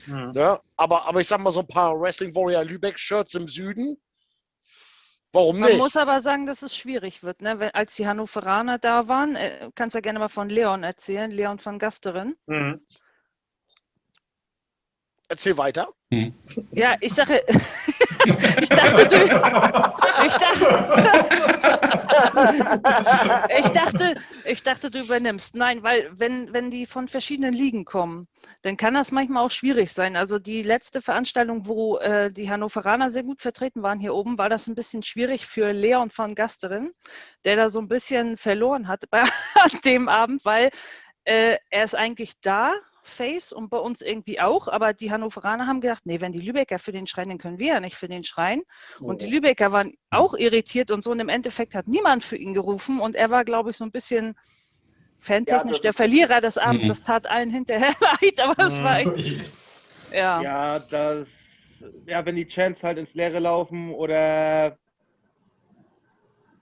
[0.07, 0.31] Mhm.
[0.33, 0.59] Ne?
[0.75, 3.97] Aber, aber ich sag mal, so ein paar Wrestling Warrior Lübeck-Shirts im Süden,
[5.37, 5.79] warum Man nicht?
[5.79, 7.41] muss aber sagen, dass es schwierig wird.
[7.41, 7.59] Ne?
[7.59, 11.59] Wenn, als die Hannoveraner da waren, äh, kannst ja gerne mal von Leon erzählen, Leon
[11.59, 12.35] von Gasterin.
[12.47, 12.81] Mhm.
[15.29, 15.89] Erzähl weiter.
[16.71, 17.41] Ja, ich sage,
[18.61, 19.25] ich dachte, du,
[20.25, 20.67] ich dachte,
[23.57, 24.15] ich dachte,
[24.45, 25.53] ich dachte, du übernimmst.
[25.55, 28.29] Nein, weil wenn, wenn die von verschiedenen Ligen kommen,
[28.61, 30.15] dann kann das manchmal auch schwierig sein.
[30.15, 34.47] Also die letzte Veranstaltung, wo äh, die Hannoveraner sehr gut vertreten waren hier oben, war
[34.47, 36.93] das ein bisschen schwierig für Leon von Gasterin,
[37.43, 40.69] der da so ein bisschen verloren hat bei an dem Abend, weil
[41.25, 42.73] äh, er ist eigentlich da,
[43.07, 46.79] Face und bei uns irgendwie auch, aber die Hannoveraner haben gedacht, nee, wenn die Lübecker
[46.79, 48.63] für den schreien, dann können wir ja nicht für den schreien.
[48.99, 52.53] Und die Lübecker waren auch irritiert und so und im Endeffekt hat niemand für ihn
[52.53, 54.35] gerufen und er war, glaube ich, so ein bisschen
[55.19, 56.83] fantechnisch das der Verlierer des Abends.
[56.83, 56.89] Mhm.
[56.89, 59.51] Das tat allen hinterher leid, aber es war echt,
[60.13, 60.41] ja.
[60.41, 61.27] Ja, das,
[62.05, 64.77] ja, wenn die Chants halt ins Leere laufen oder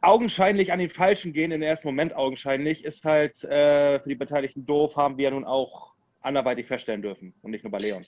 [0.02, 4.66] augenscheinlich an den Falschen gehen, im ersten Moment augenscheinlich, ist halt äh, für die Beteiligten
[4.66, 5.95] doof, haben wir ja nun auch
[6.26, 8.06] anderweitig feststellen dürfen und nicht nur bei Leon.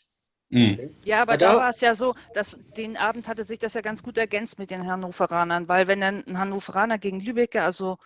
[0.50, 0.82] Mhm.
[1.04, 3.82] Ja, aber Aber da war es ja so, dass den Abend hatte sich das ja
[3.82, 7.98] ganz gut ergänzt mit den Hannoveranern, weil wenn dann ein Hannoveraner gegen Lübecker, also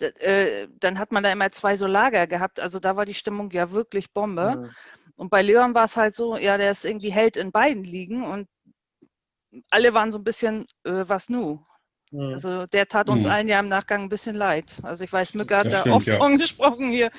[0.00, 3.14] d- äh, dann hat man da immer zwei so Lager gehabt, also da war die
[3.14, 4.58] Stimmung ja wirklich Bombe.
[4.58, 4.74] Mhm.
[5.16, 8.24] Und bei Leon war es halt so, ja, der ist irgendwie Held in beiden Ligen
[8.24, 8.48] und
[9.70, 11.64] alle waren so ein bisschen, äh, was nu?
[12.12, 12.42] Mhm.
[12.42, 13.26] Also der tat uns Mhm.
[13.26, 14.78] allen ja im Nachgang ein bisschen leid.
[14.84, 16.26] Also ich weiß, Mücke hat Das da stimmt, oft ja.
[16.26, 17.10] von gesprochen hier.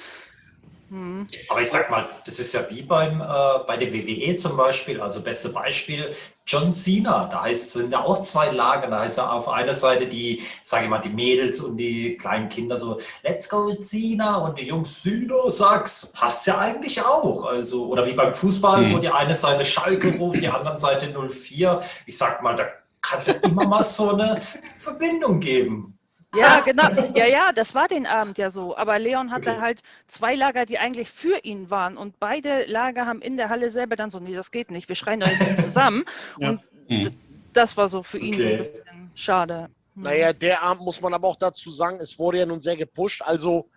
[0.90, 1.28] Hm.
[1.50, 3.26] Aber ich sag mal, das ist ja wie beim, äh,
[3.68, 6.16] bei der WWE zum Beispiel, also beste Beispiel,
[6.48, 10.08] John Cena, da heißt, sind ja auch zwei Lager, da heißt ja auf einer Seite
[10.08, 14.58] die, sage ich mal, die Mädels und die kleinen Kinder so, let's go Cena und
[14.58, 18.94] die Jungs Cena, sagst, passt ja eigentlich auch, also, oder wie beim Fußball, Hm.
[18.94, 22.66] wo die eine Seite Schalke ruft, die andere Seite 04, ich sag mal, da
[23.02, 24.42] kann es ja immer mal so eine
[24.80, 25.99] Verbindung geben.
[26.32, 26.88] Ja, genau.
[27.14, 28.78] Ja, ja, das war den Abend ja so.
[28.78, 29.62] Aber Leon hatte Okay.
[29.62, 31.98] halt zwei Lager, die eigentlich für ihn waren.
[31.98, 34.96] Und beide Lager haben in der Halle selber dann so, nee, das geht nicht, wir
[34.96, 36.04] schreien doch jetzt nicht zusammen.
[36.38, 36.50] Ja.
[36.50, 37.12] Und Mhm.
[37.54, 38.58] das war so für ihn so ein Okay.
[38.58, 39.70] bisschen schade.
[39.96, 40.04] Hm.
[40.04, 43.22] Naja, der Abend muss man aber auch dazu sagen, es wurde ja nun sehr gepusht.
[43.24, 43.70] Also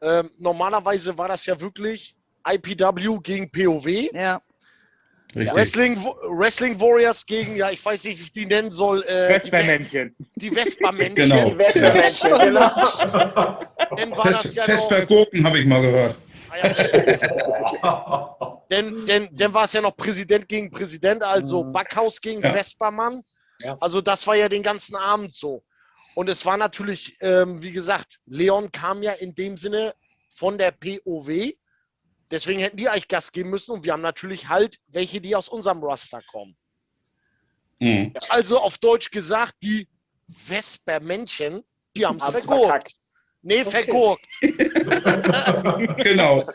[0.00, 2.16] ähm, normalerweise war das ja wirklich
[2.48, 4.10] IPW gegen POW.
[4.12, 4.40] Ja,
[5.34, 5.54] Richtig.
[5.54, 5.96] Wrestling,
[6.38, 9.02] Wrestling Warriors gegen, ja, ich weiß nicht, wie ich die nennen soll.
[9.04, 10.16] Äh, Vespermännchen.
[10.34, 11.28] die Vespa-Männchen.
[11.30, 11.50] Genau.
[11.50, 12.68] Die Wettbewerbchen, genau.
[13.96, 16.16] Dann war das Fest, ja Vesper noch, Gurken habe ich mal gehört.
[16.48, 16.56] Ah
[17.82, 18.36] ja,
[18.70, 21.72] Denn, denn, denn war es ja noch Präsident gegen Präsident, also Mhm.
[21.72, 22.50] Backhaus gegen Ja.
[22.50, 23.22] Vespermann.
[23.60, 23.76] Ja.
[23.80, 25.62] Also das war ja den ganzen Abend so.
[26.14, 29.94] Und es war natürlich, ähm, wie gesagt, Leon kam ja in dem Sinne
[30.28, 31.52] von der POW.
[32.30, 33.72] Deswegen hätten die eigentlich Gas geben müssen.
[33.72, 36.56] Und wir haben natürlich halt welche, die aus unserem Raster kommen.
[37.78, 38.12] Mhm.
[38.28, 39.88] Also auf Deutsch gesagt, die
[40.28, 41.64] Vespermännchen,
[41.96, 42.92] die haben es Haben's vergurkt.
[43.42, 43.70] Nee, Okay.
[43.70, 44.26] vergurkt.
[46.04, 46.46] Genau.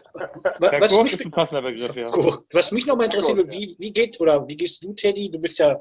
[0.59, 2.11] Was mich, ein passender Begriff, ja.
[2.51, 5.31] was mich noch mal interessiert, wie, wie geht oder wie gehst du, Teddy?
[5.31, 5.79] Du bist ja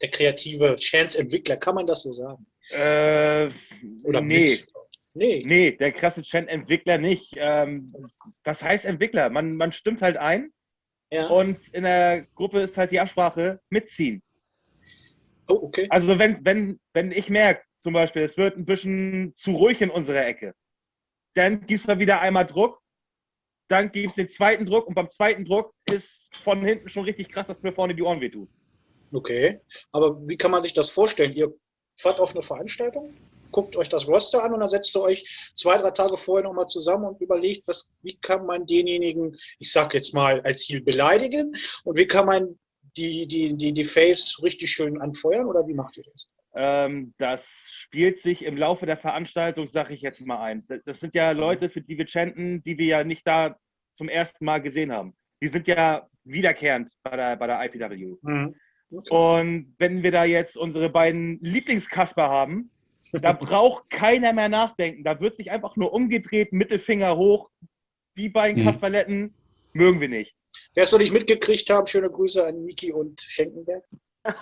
[0.00, 2.44] der kreative Chance-Entwickler, kann man das so sagen?
[2.70, 3.50] Äh,
[4.04, 4.66] Oder nee, mit?
[5.14, 5.42] Nee.
[5.46, 7.34] nee, der krasse Chen-Entwickler nicht.
[7.36, 7.94] Ähm,
[8.44, 9.28] was heißt Entwickler?
[9.30, 10.50] Man, man stimmt halt ein
[11.10, 11.26] Ja.
[11.28, 14.22] und in der Gruppe ist halt die Absprache mitziehen.
[15.48, 15.86] Oh, okay.
[15.90, 19.90] Also wenn, wenn, wenn ich merke, zum Beispiel, es wird ein bisschen zu ruhig in
[19.90, 20.54] unserer Ecke,
[21.34, 22.80] dann gibst du wieder einmal Druck,
[23.68, 27.28] dann gibst du den zweiten Druck und beim zweiten Druck ist von hinten schon richtig
[27.30, 28.48] krass, dass mir vorne die Ohren wehtun.
[29.12, 29.60] Okay.
[29.90, 31.32] Aber wie kann man sich das vorstellen?
[31.34, 31.52] Ihr
[32.00, 33.14] fahrt auf eine Veranstaltung,
[33.52, 35.24] guckt euch das Roster an und dann setzt ihr euch
[35.54, 39.94] zwei, drei Tage vorher nochmal zusammen und überlegt, was, wie kann man denjenigen, ich sag
[39.94, 42.58] jetzt mal, als Ziel beleidigen und wie kann man
[42.96, 46.28] die, die, die, die Face richtig schön anfeuern oder wie macht ihr das?
[46.54, 50.66] Ähm, das spielt sich im Laufe der Veranstaltung, sage ich jetzt mal ein.
[50.84, 53.56] Das- sind ja Leute, für die wir chanten, die wir ja nicht da
[53.96, 55.14] zum ersten Mal gesehen haben.
[55.40, 58.16] Die sind ja wiederkehrend bei der, bei der IPW.
[58.94, 59.10] Okay.
[59.10, 62.70] Und wenn wir da jetzt unsere beiden Lieblingskasper haben,
[63.12, 65.04] da braucht keiner mehr nachdenken.
[65.04, 67.50] Da wird sich einfach nur umgedreht, Mittelfinger hoch.
[68.16, 68.66] Die beiden Mhm.
[68.66, 69.34] Kasperletten
[69.72, 70.34] mögen wir nicht.
[70.74, 73.84] Wer es noch nicht mitgekriegt haben, schöne Grüße an Niki und Schenkenberg.
[74.24, 74.38] Es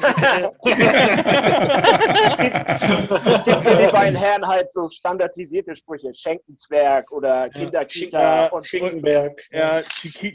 [3.45, 6.15] gibt für die beiden Herren halt so standardisierte Sprüche.
[6.15, 9.41] Schenkenzwerg oder Kinderkita Ja, und Schenkenberg.
[9.51, 9.83] Ja,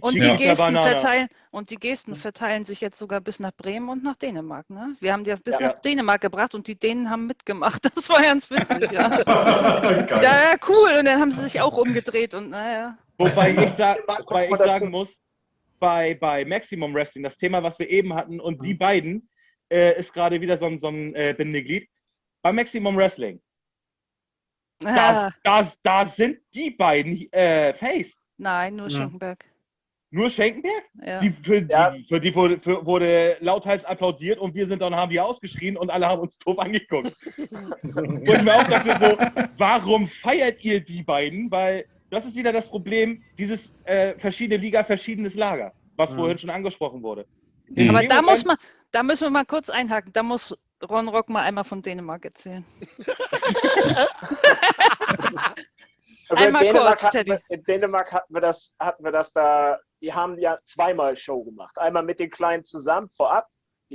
[0.01, 4.03] Und die Gesten verteilen und die Gesten verteilen sich jetzt sogar bis nach Bremen und
[4.03, 4.67] nach Dänemark.
[4.69, 4.95] Ne?
[4.99, 5.67] Wir haben die bis Ja.
[5.67, 7.83] nach Dänemark gebracht und die Dänen haben mitgemacht.
[7.95, 9.09] Das war ganz witzig, ja.
[9.25, 10.97] Ja, ja, cool.
[10.99, 12.97] Und dann haben sie sich auch umgedreht und naja.
[13.17, 15.09] Wobei ich, sa wobei ich sagen muss,
[15.79, 19.29] bei, bei Maximum Wrestling, das Thema, was wir eben hatten, und die beiden,
[19.71, 21.87] äh, ist gerade wieder so ein, so ein äh, Bindeglied.
[22.41, 23.41] Bei Maximum Wrestling,
[24.83, 28.13] Ah, da, da sind die beiden äh, Face.
[28.37, 28.97] nein, nur Ja.
[28.97, 29.45] Schenkenberg.
[30.11, 30.83] Nur Schenkenberg?
[31.01, 31.21] Ja.
[31.21, 31.91] Die, für, Ja.
[31.91, 35.77] die, für die wurde, für, wurde lauthals applaudiert und wir sind dann haben die ausgeschrien
[35.77, 37.15] und alle haben uns doof angeguckt.
[37.83, 41.49] und ich mir auch dachte so, warum feiert ihr die beiden?
[41.49, 46.15] Weil das ist wieder das Problem, dieses äh, verschiedene Liga, verschiedenes Lager, was Mhm.
[46.17, 47.25] vorhin schon angesprochen wurde.
[47.69, 47.89] Mhm.
[47.89, 48.57] Aber da muss man,
[48.91, 50.13] da müssen wir mal kurz einhaken.
[50.13, 50.57] Da muss
[50.89, 52.65] Ron Rock mal einmal von Dänemark erzählen.
[56.29, 57.31] Also in Einmal Dänemark, kurz, hatten Teddy.
[57.31, 61.43] wir, in Dänemark hatten wir das, hatten wir das da, die haben ja zweimal Show
[61.43, 61.77] gemacht.
[61.77, 63.47] Einmal mit den Kleinen zusammen vorab.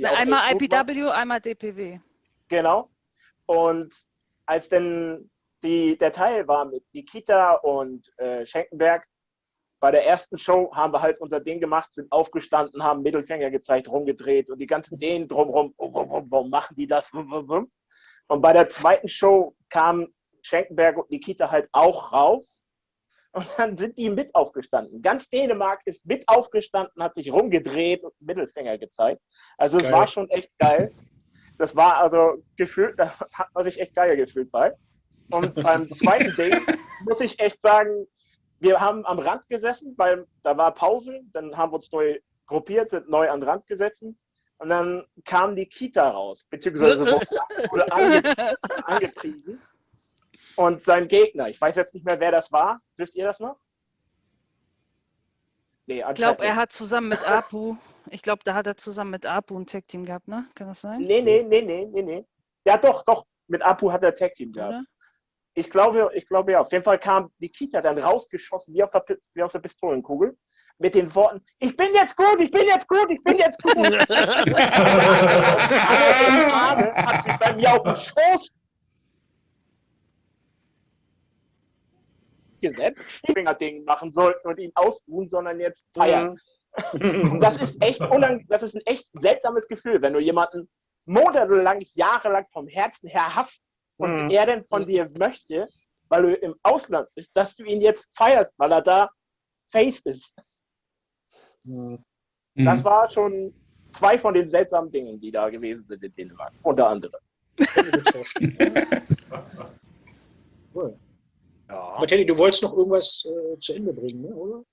[0.03, 0.55] auch einmal.
[0.55, 1.99] IPW, einmal DPW.
[2.47, 2.89] Genau.
[3.47, 3.93] Und
[4.45, 5.29] als denn
[5.63, 9.05] die, der Teil war mit Nikita und äh, Schenkenberg,
[9.81, 13.89] bei der ersten Show haben wir halt unser Ding gemacht, sind aufgestanden, haben Mittelfinger gezeigt,
[13.89, 15.91] rumgedreht und die ganzen Dänen drumherum, oh,
[16.29, 17.11] warum machen die das?
[17.11, 20.13] Und bei der zweiten Show kamen
[20.43, 22.63] Schenkenberg und Nikita halt auch raus.
[23.33, 25.01] Und dann sind die mit aufgestanden.
[25.01, 29.21] Ganz Dänemark ist mit aufgestanden, hat sich rumgedreht und Mittelfinger gezeigt.
[29.57, 29.93] Also es Geil.
[29.93, 30.93] war schon echt geil.
[31.57, 34.75] Das war also gefühlt, da hat man sich echt geil gefühlt bei.
[35.31, 36.59] Und beim zweiten Ding
[37.05, 38.05] muss ich echt sagen,
[38.61, 42.91] wir haben am Rand gesessen, weil da war Pause, dann haben wir uns neu gruppiert,
[42.91, 47.05] sind neu an den Rand gesetzt und dann kam die Kita raus, beziehungsweise
[47.71, 48.21] wurde ange
[48.85, 49.59] angepriesen.
[50.55, 53.57] Und sein Gegner, ich weiß jetzt nicht mehr, wer das war, wisst ihr das noch?
[55.87, 57.75] Nee, Ich glaube, er hat zusammen mit Apu,
[58.11, 60.45] ich glaube, da hat er zusammen mit Apu ein Tag-Team gehabt, ne?
[60.53, 60.99] Kann das sein?
[61.01, 62.25] Nee, nee, nee, nee, nee, nee.
[62.65, 63.25] Ja, doch, doch.
[63.47, 64.73] Mit Apu hat er Tag Team gehabt.
[64.73, 64.83] Oder?
[65.53, 66.61] Ich glaube, ich glaube ja.
[66.61, 70.37] Auf jeden Fall kam Nikita dann rausgeschossen, wie auf der, wie auf der Pistolenkugel,
[70.77, 73.75] mit den Worten: Ich bin jetzt gut, ich bin jetzt gut, ich bin jetzt gut.
[73.77, 73.95] Alle
[76.53, 78.53] Arme hat sich bei mir auf den Schoß
[82.61, 86.37] gesetzt, Finger-Ding machen sollten und ihn ausruhen, sondern jetzt feiern.
[86.93, 90.69] Und das ist echt unang das ist ein echt seltsames Gefühl, wenn du jemanden
[91.05, 93.63] monatelang, jahrelang vom Herzen her hast
[94.01, 94.29] und Mhm.
[94.31, 95.67] er denn von dir möchte,
[96.09, 99.09] weil du im Ausland bist, dass du ihn jetzt feierst, weil er da
[99.71, 100.35] Face ist.
[101.63, 102.03] Mhm.
[102.55, 103.53] Das war schon
[103.91, 107.21] zwei von den seltsamen Dingen, die da gewesen sind in Dänemark, unter anderem.
[110.73, 110.99] cool.
[111.69, 112.05] Ja.
[112.05, 114.65] Teddy, du wolltest noch irgendwas äh, zu Ende bringen, ne, oder?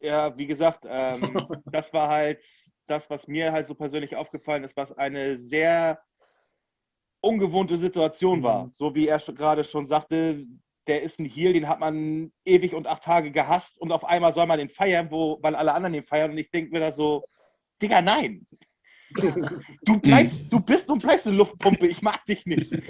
[0.00, 1.36] Ja, wie gesagt, ähm,
[1.66, 2.42] das war halt
[2.86, 6.02] das, was mir halt so persönlich aufgefallen ist, was eine sehr
[7.20, 8.66] ungewohnte Situation war.
[8.66, 8.72] Mhm.
[8.72, 10.44] So wie er gerade schon sagte,
[10.86, 14.32] der ist ein Heel, den hat man ewig und acht Tage gehasst und auf einmal
[14.34, 16.92] soll man den feiern, wo, weil alle anderen den feiern und ich denke mir da
[16.92, 17.22] so,
[17.82, 18.46] Digga, nein.
[19.82, 22.70] Du bleibst, du bist und bleibst eine Luftpumpe, ich mag dich nicht.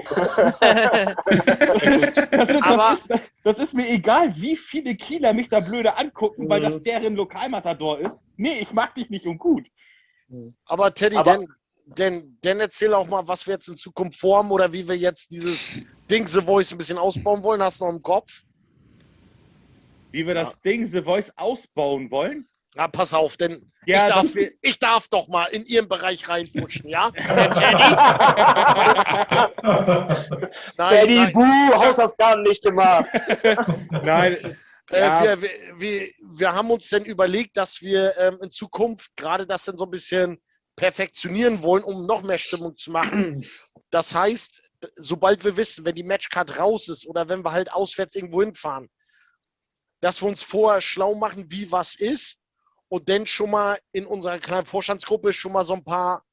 [1.24, 5.97] Das ist, Aber- das, ist, das ist mir egal, wie viele Kieler mich da blöde
[5.97, 6.83] angucken, weil das Mhm.
[6.83, 8.16] deren Lokalmatador ist.
[8.37, 9.66] Nee, ich mag dich nicht und gut.
[10.66, 11.49] Aber Teddy, Aber- denn,
[11.99, 15.30] denn, denn erzähl auch mal, was wir jetzt in Zukunft vorhaben oder wie wir jetzt
[15.32, 15.68] dieses
[16.11, 17.62] Ding The Voice ein bisschen ausbauen wollen.
[17.62, 18.43] Hast du noch im Kopf?
[20.12, 20.45] Wie wir Ja.
[20.45, 22.49] das Ding The Voice ausbauen wollen.
[22.74, 26.28] Ja, pass auf, denn Ja, ich, darf, wir, ich darf doch mal in Ihren Bereich
[26.28, 27.11] reinpfuschen, ja?
[27.28, 27.82] Der Teddy?
[30.78, 31.32] Nein, Daddy, nein.
[31.32, 33.11] buh, Hausaufgaben nicht gemacht.
[34.05, 34.36] nein,
[34.91, 35.22] Äh, Ja.
[35.22, 39.64] wir, wir, wir, wir haben uns dann überlegt, dass wir ähm, in Zukunft gerade das
[39.64, 40.41] dann so ein bisschen
[40.81, 43.47] perfektionieren wollen, um noch mehr Stimmung zu machen.
[43.93, 44.62] Das heißt,
[44.95, 48.89] sobald wir wissen, wenn die Matchcard raus ist oder wenn wir halt auswärts irgendwo hinfahren,
[50.01, 52.39] dass wir uns vorher schlau machen, wie was ist
[52.89, 56.24] und dann schon mal in unserer kleinen Vorstandsgruppe schon mal so ein paar,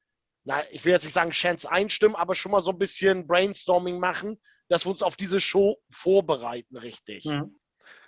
[0.44, 3.98] na, ich will jetzt nicht sagen Chants einstimmen, aber schon mal so ein bisschen Brainstorming
[3.98, 7.24] machen, dass wir uns auf diese Show vorbereiten, richtig.
[7.24, 7.58] Mhm.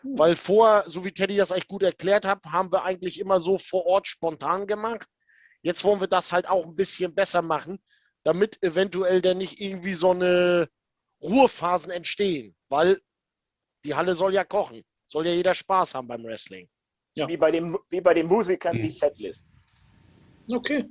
[0.04, 3.58] Weil vor, so wie Teddy das eigentlich gut erklärt hat, haben wir eigentlich immer so
[3.58, 5.08] vor Ort spontan gemacht.
[5.62, 7.78] Jetzt wollen wir das halt auch ein bisschen besser machen,
[8.24, 10.68] damit eventuell dann nicht irgendwie so eine
[11.22, 12.54] Ruhephasen entstehen.
[12.68, 13.00] Weil
[13.84, 14.82] die Halle soll ja kochen.
[15.06, 16.68] Soll ja jeder Spaß haben beim Wrestling.
[17.16, 17.26] Ja.
[17.28, 19.52] Wie, bei dem, wie bei den Musikern die Setlist.
[20.48, 20.88] Okay.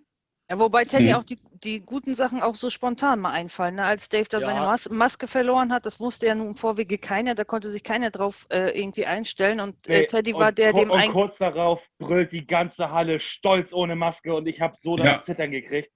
[0.49, 1.15] Ja, wobei Teddy Hm.
[1.15, 3.75] auch die, die guten Sachen auch so spontan mal einfallen.
[3.75, 3.83] Ne?
[3.85, 4.45] Als Dave da Ja.
[4.47, 7.83] seine Mas Maske verloren hat, das wusste ja nun im Vorwege keiner, da konnte sich
[7.83, 9.59] keiner drauf äh, irgendwie einstellen.
[9.59, 12.89] Und äh, Nee, Teddy und war der, ku- dem Und kurz darauf brüllt die ganze
[12.89, 15.21] Halle stolz ohne Maske und ich habe so das Ja.
[15.23, 15.91] Zittern gekriegt.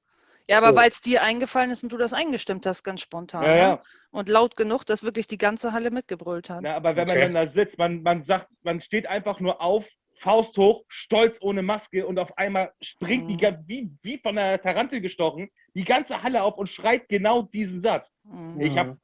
[0.47, 0.75] Ja, aber Oh.
[0.75, 3.43] weil es dir eingefallen ist und du das eingestimmt hast, ganz spontan.
[3.43, 3.57] Ja, ne?
[3.59, 3.81] ja.
[4.11, 6.59] Und laut genug, dass wirklich die ganze Halle mitgebrüllt hat.
[6.61, 7.19] Na, aber wenn Okay.
[7.25, 9.85] man dann da sitzt, man, man sagt, man steht einfach nur auf,
[10.19, 13.39] Faust hoch, stolz ohne Maske und auf einmal springt die Mhm.
[13.39, 17.81] ga- wie, wie von der Tarantel gestochen, die ganze Halle auf und schreit genau diesen
[17.81, 18.09] Satz.
[18.23, 18.61] Mhm.
[18.61, 18.97] Ich habe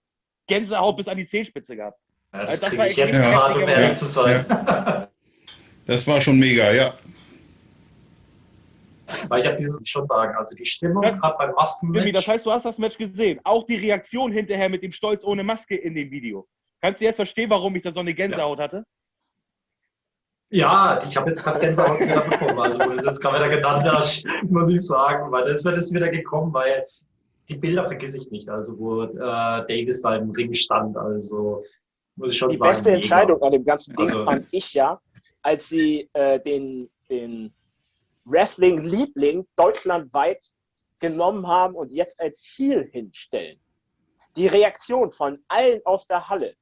[0.47, 1.99] Gänsehaut bis an die Zehenspitze gehabt.
[2.33, 4.45] Ja, das Das kriege war ich jetzt gerade, um ehrlich zu sein.
[5.85, 6.93] Das war schon mega, ja.
[9.27, 12.13] Weil ich habe dieses schon sagen, also die Stimmung Das- gerade beim Jimmy, Maskenmatch.
[12.13, 13.39] das heißt, du hast das Match gesehen.
[13.43, 16.47] Auch die Reaktion hinterher mit dem Stolz ohne Maske in dem Video.
[16.81, 18.85] Kannst du jetzt verstehen, warum ich da so eine Gänsehaut hatte?
[20.51, 22.59] Ja, ich habe jetzt gerade Gänsehaut wieder bekommen.
[22.59, 25.75] Also, wo du es jetzt gerade wieder genannt hast, muss ich sagen, weil das wird
[25.75, 26.87] jetzt wieder gekommen, weil
[27.47, 28.49] die Bilder vergesse ich nicht.
[28.49, 30.97] Also, wo äh, Davis da im Ring stand.
[30.97, 31.63] Also,
[32.15, 32.69] muss ich schon Die sagen.
[32.71, 32.95] beste mega.
[32.95, 34.99] Entscheidung an dem ganzen Ding Also- fand ich ja,
[35.43, 37.53] als sie äh, den, den
[38.25, 40.43] Wrestling-Liebling deutschlandweit
[40.99, 43.57] genommen haben und jetzt als Heel hinstellen.
[44.35, 46.55] Die Reaktion von allen aus der Halle,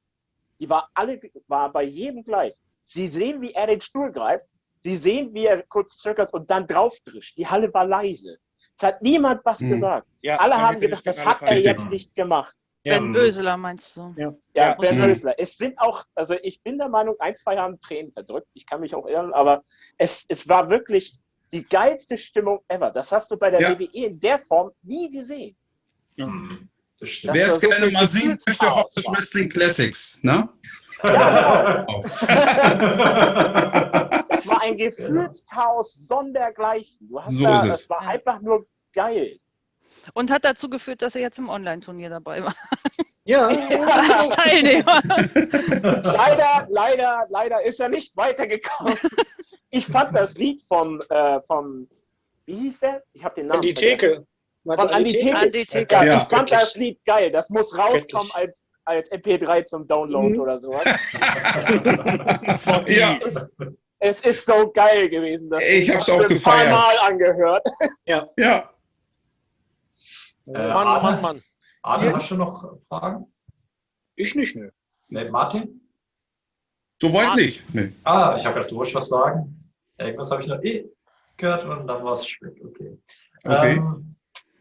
[0.60, 2.54] die war alle war bei jedem gleich.
[2.90, 4.46] Sie sehen, wie er den Stuhl greift,
[4.82, 7.36] sie sehen, wie er kurz zögert und dann draufdrischt.
[7.36, 8.38] Die Halle war leise.
[8.76, 9.70] Es hat niemand was Mhm.
[9.70, 10.06] gesagt.
[10.22, 11.90] Ja, Alle haben gedacht, das hat er jetzt gemacht.
[11.92, 12.54] nicht gemacht.
[12.84, 13.12] Ben Mhm.
[13.12, 14.14] Böseler meinst du?
[14.16, 14.74] Ja, Ja.
[14.74, 15.04] Ben Mhm.
[15.04, 15.34] Rösler.
[15.36, 18.50] Es sind auch, also ich bin der Meinung, ein, zwei haben Tränen verdrückt.
[18.54, 19.62] Ich kann mich auch irren, aber
[19.98, 21.18] es, es war wirklich
[21.52, 22.90] die geilste Stimmung ever.
[22.90, 23.78] Das hast du bei der Ja.
[23.78, 25.54] WWE in der Form nie gesehen.
[26.16, 26.68] Mhm,
[27.00, 27.34] Das stimmt.
[27.34, 28.86] Wer es war so gerne mal sieht, möchte war.
[29.14, 30.48] Wrestling Classics, ne?
[31.02, 32.04] Ja, genau.
[34.30, 37.08] Es war ein Gefühlschaos sondergleichen.
[37.08, 37.80] Du hast So da, ist es.
[37.82, 39.38] es war einfach nur geil.
[40.14, 42.54] Und hat dazu geführt, dass er jetzt im Online-Turnier dabei war.
[43.24, 43.48] Ja.
[43.48, 45.02] Als Teilnehmer.
[46.02, 48.94] leider, leider, leider ist er nicht weitergekommen.
[49.70, 51.88] Ich fand das Lied vom, äh, vom
[52.46, 53.02] wie hieß der?
[53.12, 53.98] Ich habe den Namen An die vergessen.
[54.00, 54.26] Theke.
[54.76, 55.86] Von an die Theke.
[55.94, 56.22] Ja, Ja.
[56.22, 57.30] ich fand das Lied geil.
[57.30, 60.40] Das muss rauskommen als, als MP3 zum Download Mhm.
[60.40, 60.84] oder sowas.
[62.88, 63.18] Ja,
[64.00, 65.50] Es, es ist so geil gewesen.
[65.50, 66.72] Das Ich hab's hab's auch mir ein paar gefeiert.
[66.72, 67.66] Mal angehört.
[68.06, 68.28] ja.
[70.46, 71.42] Äh, Mann, Mann, Arne, Mann.
[71.82, 73.32] Arne, hast du noch Fragen?
[74.16, 74.72] Ich nicht, ne.
[75.08, 75.80] Nee, Martin?
[77.00, 77.62] Soweit nicht.
[77.74, 77.92] Nee.
[78.04, 79.54] Ah, ich habe gedacht, du wolltest was sagen.
[79.98, 80.88] Irgendwas habe ich noch eh
[81.36, 82.54] gehört und dann war es weg.
[82.64, 82.98] Okay.
[83.44, 83.76] Okay.
[83.76, 84.16] Ähm,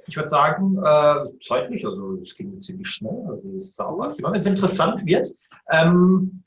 [0.07, 4.39] ich würde sagen, äh, zeitlich, also es ging ziemlich schnell, also es ist immer, wenn
[4.39, 5.35] es interessant wird.
[5.69, 6.43] Ähm,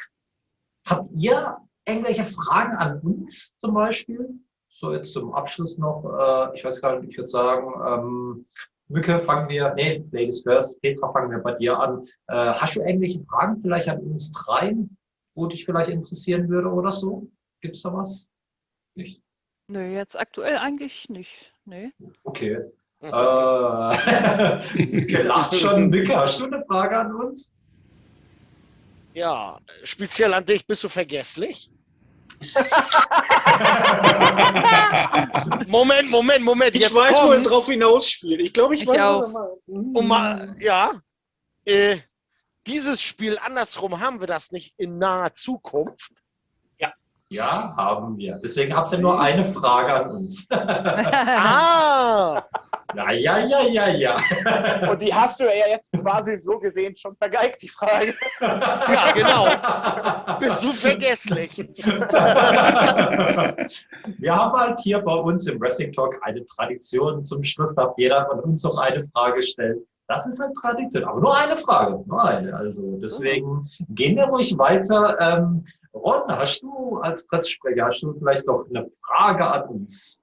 [0.86, 4.30] habt ihr irgendwelche Fragen an uns zum Beispiel?
[4.68, 8.46] So jetzt zum Abschluss noch, äh, ich weiß gar nicht, ich würde sagen, ähm,
[8.88, 12.02] Mücke fangen wir, nee, Ladies first, Petra fangen wir bei dir an.
[12.28, 14.96] Äh, hast du irgendwelche Fragen vielleicht an uns dreien,
[15.34, 17.28] wo dich vielleicht interessieren würde oder so?
[17.60, 18.28] Gibt's da was?
[18.96, 19.22] Nicht.
[19.68, 21.54] Nö, jetzt aktuell eigentlich nicht.
[21.64, 21.92] Nee.
[22.24, 22.58] Okay.
[23.02, 23.08] Äh,
[25.06, 25.88] gelacht schon.
[25.88, 27.50] Mücke, hast du eine Frage an uns?
[29.14, 31.70] Ja, speziell an dich, bist du vergesslich?
[35.66, 37.48] Moment, Moment, Moment, Ich jetzt weiß, wo er kommt's.
[37.48, 38.40] drauf hinausspielt.
[38.40, 39.28] Ich glaube, ich, Ich weiß, auch.
[39.66, 39.96] Mhm.
[39.96, 40.92] Um mal, ja,
[41.64, 41.96] äh,
[42.66, 46.12] dieses Spiel andersrum haben wir das nicht in naher Zukunft.
[47.32, 48.40] Ja, haben wir.
[48.42, 50.48] Deswegen habt ihr nur eine Frage an uns.
[50.50, 52.42] Ah,
[52.94, 54.16] Ja, ja, ja, ja, ja.
[54.90, 58.14] Und die hast du ja jetzt quasi so gesehen schon vergeigt, die Frage.
[58.40, 60.38] ja, genau.
[60.38, 61.56] Bist du vergesslich?
[64.18, 67.24] Wir haben halt hier bei uns im Wrestling Talk eine Tradition.
[67.24, 69.84] Zum Schluss darf jeder von uns noch eine Frage stellen.
[70.10, 72.52] Das ist halt Tradition, aber nur eine Frage, nur eine.
[72.52, 75.16] Also deswegen gehen wir ruhig weiter.
[75.20, 75.62] Ähm,
[75.94, 80.20] Ron, hast du als Pressesprecher, hast du vielleicht noch eine Frage an uns?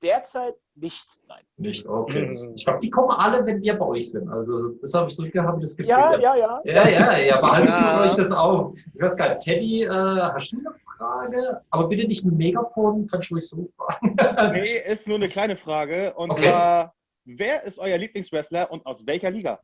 [0.00, 1.42] Derzeit nichts, nein.
[1.56, 2.26] Nicht, okay.
[2.26, 2.52] Mhm.
[2.54, 4.28] Ich glaube, die kommen alle, wenn wir bei euch sind.
[4.28, 5.90] Also das habe ich so habe ich das Gefühl.
[5.90, 6.60] Ja, ja, ja.
[6.64, 8.02] Ja, ja, ja, behaltet Ja.
[8.02, 8.74] euch das auf.
[8.94, 11.60] Ich weiß gar nicht, Teddy, äh, hast du eine Frage?
[11.70, 14.16] Aber bitte nicht ein Megafon, kannst du ruhig so fragen.
[14.52, 16.14] Nee, ist nur eine kleine Frage.
[16.14, 16.48] Und Okay.
[16.48, 19.60] zwar, wer ist euer Lieblingswrestler und aus welcher Liga?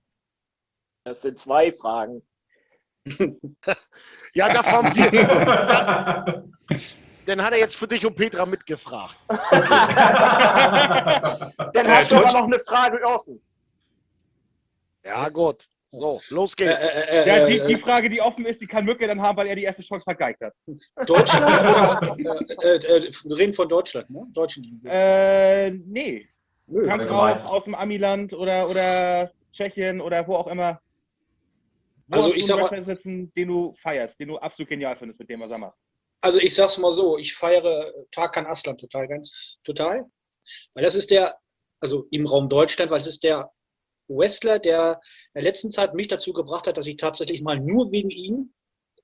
[1.05, 2.23] Das sind zwei Fragen.
[4.35, 6.45] Ja, da haben wir.
[7.27, 9.18] Dann hat er jetzt für dich und Petra mitgefragt.
[9.29, 9.39] Dann
[11.89, 13.41] hast du aber noch eine Frage offen.
[15.05, 15.66] Ja, gut.
[15.93, 16.89] So, los Äh, geht's.
[16.89, 19.37] äh, äh, Ja, die, äh, die Frage, die offen ist, die kann Mücke dann haben,
[19.37, 20.53] weil er die erste Chance vergeigt hat.
[21.07, 22.16] Deutschland oder?
[22.64, 24.27] Äh, äh, äh, wir reden von Deutschland, ne?
[24.33, 24.85] Deutschen Ligen.
[24.87, 26.29] Äh, nee.
[26.66, 26.87] Nö.
[26.89, 27.39] Kannst allgemein.
[27.43, 30.81] auch aus dem Amiland oder, oder Tschechien oder wo auch immer.
[32.09, 35.20] Wo Also ich du sag mal- sitzen, den du feierst, den du absolut genial findest,
[35.20, 35.77] mit dem was er macht.
[36.25, 40.07] Also ich sag's mal so, ich feiere Tarkan Aslan total, ganz total.
[40.72, 41.37] Weil das ist der,
[41.81, 43.53] also im Raum Deutschland, weil es ist der
[44.09, 45.03] Wrestler, der
[45.35, 48.55] in der letzten Zeit mich dazu gebracht hat, dass ich tatsächlich mal nur wegen ihn,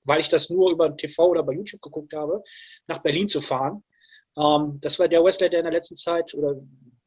[0.03, 2.41] weil ich das nur über TV oder bei YouTube geguckt habe,
[2.87, 3.83] nach Berlin zu fahren.
[4.35, 6.55] Ähm, das war der Wrestler, der in der letzten Zeit oder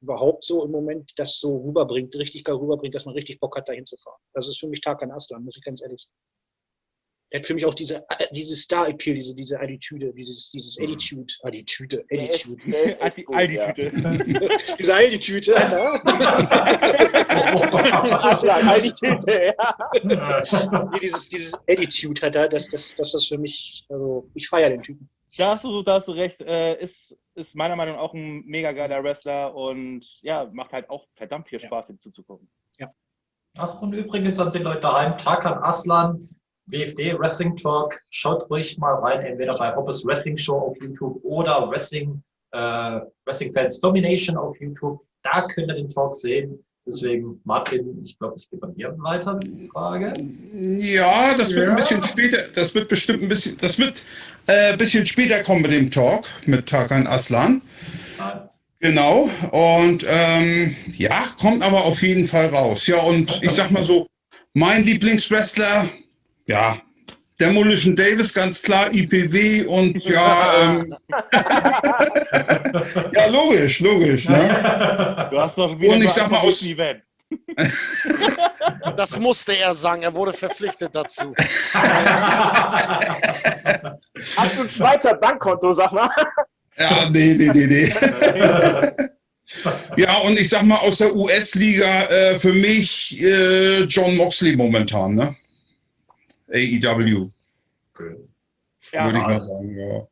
[0.01, 3.69] überhaupt so im Moment das so rüberbringt, richtig geil rüberbringt, dass man richtig Bock hat,
[3.69, 4.21] da hinzufahren.
[4.33, 6.15] Das ist für mich Tarkan Aslan, muss ich ganz ehrlich sagen.
[7.31, 11.33] Er hat für mich auch diese, äh, diese Star-Appeal, diese, diese Attitüde, dieses, dieses Attitude,
[11.43, 12.71] Attitüde, Der ist, Attitude.
[12.71, 13.73] der ist Aldi, echt gut, Aldi ja.
[13.73, 13.91] Tüte.
[14.79, 16.05] Diese Attitüde, Alter.
[18.25, 20.91] Aslan, Tüte, ja.
[21.03, 24.83] Dieses, dieses Attitude hat er, das, das, das ist für mich, also ich feiere den
[24.83, 25.09] Typen.
[25.37, 28.45] Da hast du, da hast du recht, äh, ist, ist meiner Meinung nach auch ein
[28.47, 31.67] mega geiler Wrestler und ja, macht halt auch verdammt viel Ja.
[31.67, 32.49] Spaß, ihm zuzugucken.
[33.57, 36.29] Ach, und übrigens an die Leute daheim, Tarkan Aslan,
[36.71, 41.69] WFD Wrestling Talk, schaut ruhig mal rein, entweder bei Hoppes Wrestling Show auf YouTube oder
[41.71, 45.01] Wrestling, äh, Wrestling Fans Domination auf YouTube.
[45.23, 46.65] Da könnt ihr den Talk sehen.
[46.87, 50.13] Deswegen, Martin, ich glaube, ich gebe an dir weiter die Frage.
[50.53, 51.71] Ja, das wird Ja.
[51.71, 54.03] ein bisschen später, das wird bestimmt ein bisschen, das wird
[54.47, 57.63] äh, ein bisschen später kommen mit dem Talk mit Tarkan Aslan.
[58.19, 58.49] Nein.
[58.81, 59.31] Genau.
[59.51, 62.87] Und ähm, ja, kommt aber auf jeden Fall raus.
[62.87, 64.07] Ja, und ich sag mal so,
[64.53, 65.89] mein Lieblingswrestler,
[66.47, 66.77] ja,
[67.41, 70.95] Demolition Davis, ganz klar, IPW und ja, ähm,
[73.13, 74.29] ja, logisch, logisch.
[74.29, 75.29] Ne?
[75.31, 77.03] Du hast doch wieder Und ich sag mal aus- Event.
[78.97, 81.33] Das musste er sagen, er wurde verpflichtet dazu.
[84.37, 86.09] Hast du ein Schweizer Bankkonto, sag mal?
[86.79, 87.93] Ja, nee, nee, nee, nee.
[89.97, 95.15] Ja, und ich sag mal aus der US-Liga äh, für mich äh, John Moxley momentan,
[95.15, 95.37] ne?
[96.55, 97.31] AEW,
[98.93, 100.07] Ja, würde ich mal sagen, ja.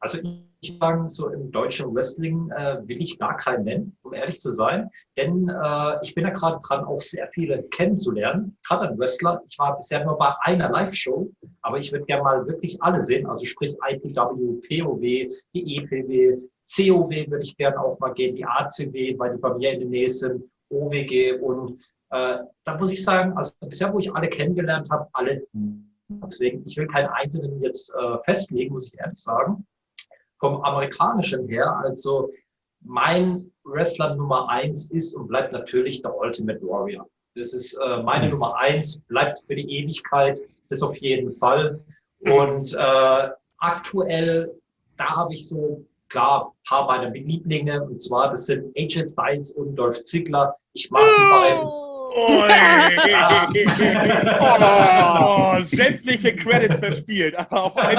[0.00, 0.18] Also
[0.60, 4.52] ich sagen, so im deutschen Wrestling äh, will ich gar keinen nennen, um ehrlich zu
[4.52, 4.90] sein.
[5.16, 9.42] Denn äh, ich bin ja gerade dran, auch sehr viele kennenzulernen, gerade an Wrestler.
[9.48, 11.30] Ich war bisher nur bei einer Live-Show,
[11.62, 13.26] aber ich würde gerne mal wirklich alle sehen.
[13.26, 16.38] Also sprich IPW, POW, die EPW,
[16.74, 19.88] COW würde ich gerne auch mal gehen, die ACW, weil die bei mir in der
[19.88, 21.80] Nähe sind, OWG und
[22.10, 25.46] äh, da muss ich sagen, also bisher, wo ich alle kennengelernt habe, alle.
[26.08, 29.66] Deswegen, ich will keinen einzelnen jetzt äh, festlegen, muss ich ehrlich sagen
[30.38, 31.76] vom amerikanischen her.
[31.82, 32.32] Also
[32.80, 37.08] mein Wrestler Nummer eins ist und bleibt natürlich der Ultimate Warrior.
[37.34, 41.80] Das ist äh, meine Nummer eins, bleibt für die Ewigkeit, das auf jeden Fall.
[42.20, 43.28] Und äh,
[43.58, 44.54] aktuell,
[44.96, 49.50] da habe ich so klar ein paar meiner Lieblinge, und zwar das sind AJ Styles
[49.52, 50.56] und Dolph Ziggler.
[50.72, 51.85] Ich mag die beiden
[54.40, 57.36] oh, sämtliche Credits verspielt.
[57.36, 57.98] Aber auf einen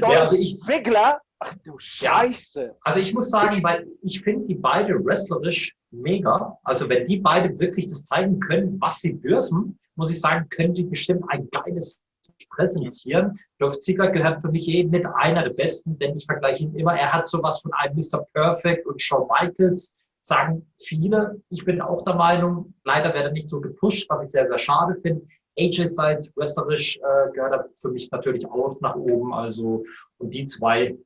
[0.00, 1.20] Ja, also ich, Ziggler?
[1.38, 2.76] Ach du Scheiße.
[2.82, 6.58] Also ich muss sagen, weil ich finde die beide wrestlerisch mega.
[6.62, 10.74] Also wenn die beide wirklich das zeigen können, was sie dürfen, muss ich sagen, können
[10.74, 12.02] die bestimmt ein geiles
[12.50, 13.38] präsentieren.
[13.58, 16.94] Dolph Ziggler gehört für mich eh mit einer der besten, denn ich vergleiche ihn immer.
[16.94, 18.24] Er hat sowas von einem Mr.
[18.32, 19.94] Perfect und Shawn Michaels,
[20.24, 21.40] sagen viele.
[21.50, 24.58] Ich bin auch der Meinung, leider wird er nicht so gepusht, was ich sehr, sehr
[24.58, 25.26] schade finde.
[25.58, 29.32] AJ Styles, wrestlerisch, äh, gehört er für mich natürlich auch nach oben.
[29.34, 29.84] Also,
[30.18, 30.96] und die zwei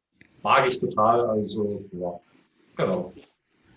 [0.42, 1.28] mag ich total.
[1.28, 2.18] Also, ja,
[2.76, 3.12] genau.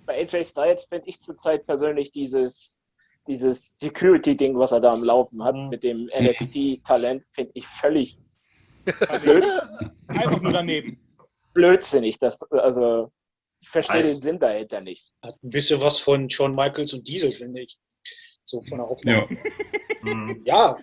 [0.06, 2.80] Bei AJ Styles finde ich zurzeit persönlich dieses,
[3.28, 5.70] dieses Security-Ding, was er da am Laufen hat, Mhm.
[5.70, 8.16] mit dem NXT-Talent, finde ich völlig
[10.08, 10.98] Einfach nur daneben.
[11.54, 12.18] blödsinnig.
[12.20, 13.12] Das, also,
[13.62, 15.12] ich verstehe den Sinn dahinter nicht.
[15.24, 17.78] Hat ein bisschen was von Shawn Michaels und Diesel, finde ich.
[18.44, 19.28] So von der Aufnahme.
[19.32, 19.38] Ja.
[20.02, 20.42] Hm.
[20.46, 20.78] Ja.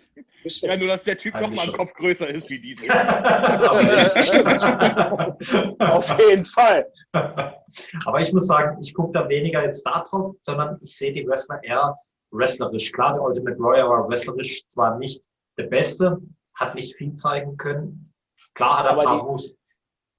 [0.45, 1.73] Ja, nur dass der Typ noch Eigentlich mal einen.
[1.77, 2.89] Kopf größer ist wie diese.
[2.89, 3.83] Aber
[5.43, 5.81] nicht.
[5.81, 6.87] Auf jeden Fall.
[7.13, 11.27] Aber ich muss sagen, ich gucke da weniger jetzt da drauf, sondern ich sehe die
[11.27, 11.97] Wrestler eher
[12.31, 12.93] wrestlerisch.
[12.93, 15.25] Klar, der Ultimate Warrior war wrestlerisch zwar nicht
[15.59, 16.19] der Beste,
[16.55, 18.15] hat nicht viel zeigen können.
[18.55, 19.57] Klar hat er ein Aber paar die- Moves.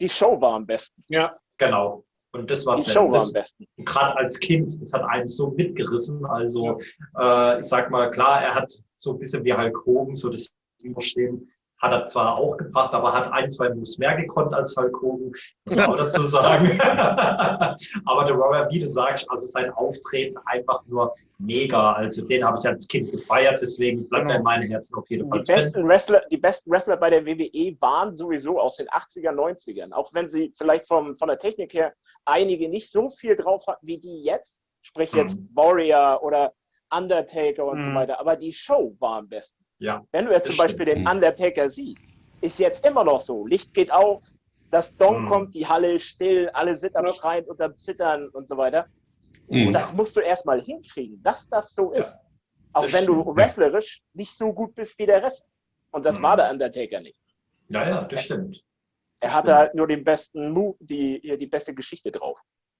[0.02, 1.04] Die Show war am besten.
[1.08, 2.06] Ja, Genau.
[2.32, 3.66] Und das war Die Show war am besten.
[3.78, 6.26] gerade als Kind, das hat einen so mitgerissen.
[6.26, 6.80] Also
[7.18, 10.52] äh, ich sag mal, klar, er hat so ein bisschen wie Hulk Hogan, so das
[10.82, 11.50] Überstehen,
[11.82, 15.32] hat er zwar auch gebracht, aber hat ein, zwei Moves mehr gekonnt als Hulk Hogan,
[15.66, 16.80] muss man auch dazu sagen.
[18.06, 21.94] aber der Warrior, wie du sagst, also sein Auftreten einfach nur mega.
[21.94, 25.30] Also den habe ich als Kind gefeiert, deswegen bleibt er in meinem Herzen auf jeden
[25.30, 29.32] Fall Die besten, Wrestler, die besten Wrestler bei der WWE waren sowieso aus den 80er,
[29.32, 29.92] 90ern.
[29.94, 31.94] Auch wenn sie vielleicht vom, von der Technik her
[32.26, 34.62] einige nicht so viel drauf hatten wie die jetzt.
[34.82, 35.50] Sprich jetzt Mhm.
[35.56, 36.54] Warrior oder
[36.92, 37.96] Undertaker und so Mhm.
[37.96, 38.20] weiter.
[38.20, 39.64] Aber die Show war am besten.
[39.80, 41.10] Ja, Wenn du jetzt zum Beispiel den stimmt.
[41.16, 42.10] Undertaker siehst,
[42.42, 43.46] ist jetzt immer noch so.
[43.46, 45.28] Licht geht aus, das Dong Mhm.
[45.28, 47.08] kommt, die Halle ist still, alle sind am.
[47.08, 48.88] Schreien und am Zittern und so weiter.
[49.50, 49.68] Mhm.
[49.68, 52.00] Und das musst du erstmal hinkriegen, dass das so Ja.
[52.02, 52.14] ist.
[52.74, 53.38] Auch Das wenn du stimmt.
[53.38, 55.46] wrestlerisch nicht so gut bist wie der Rest.
[55.92, 56.24] Und das Mhm.
[56.24, 57.18] war der Undertaker nicht.
[57.70, 58.64] ja, ja, das stimmt.
[59.22, 59.58] Er hatte stimmt.
[59.58, 62.40] halt nur den besten Move, die, die beste Geschichte drauf.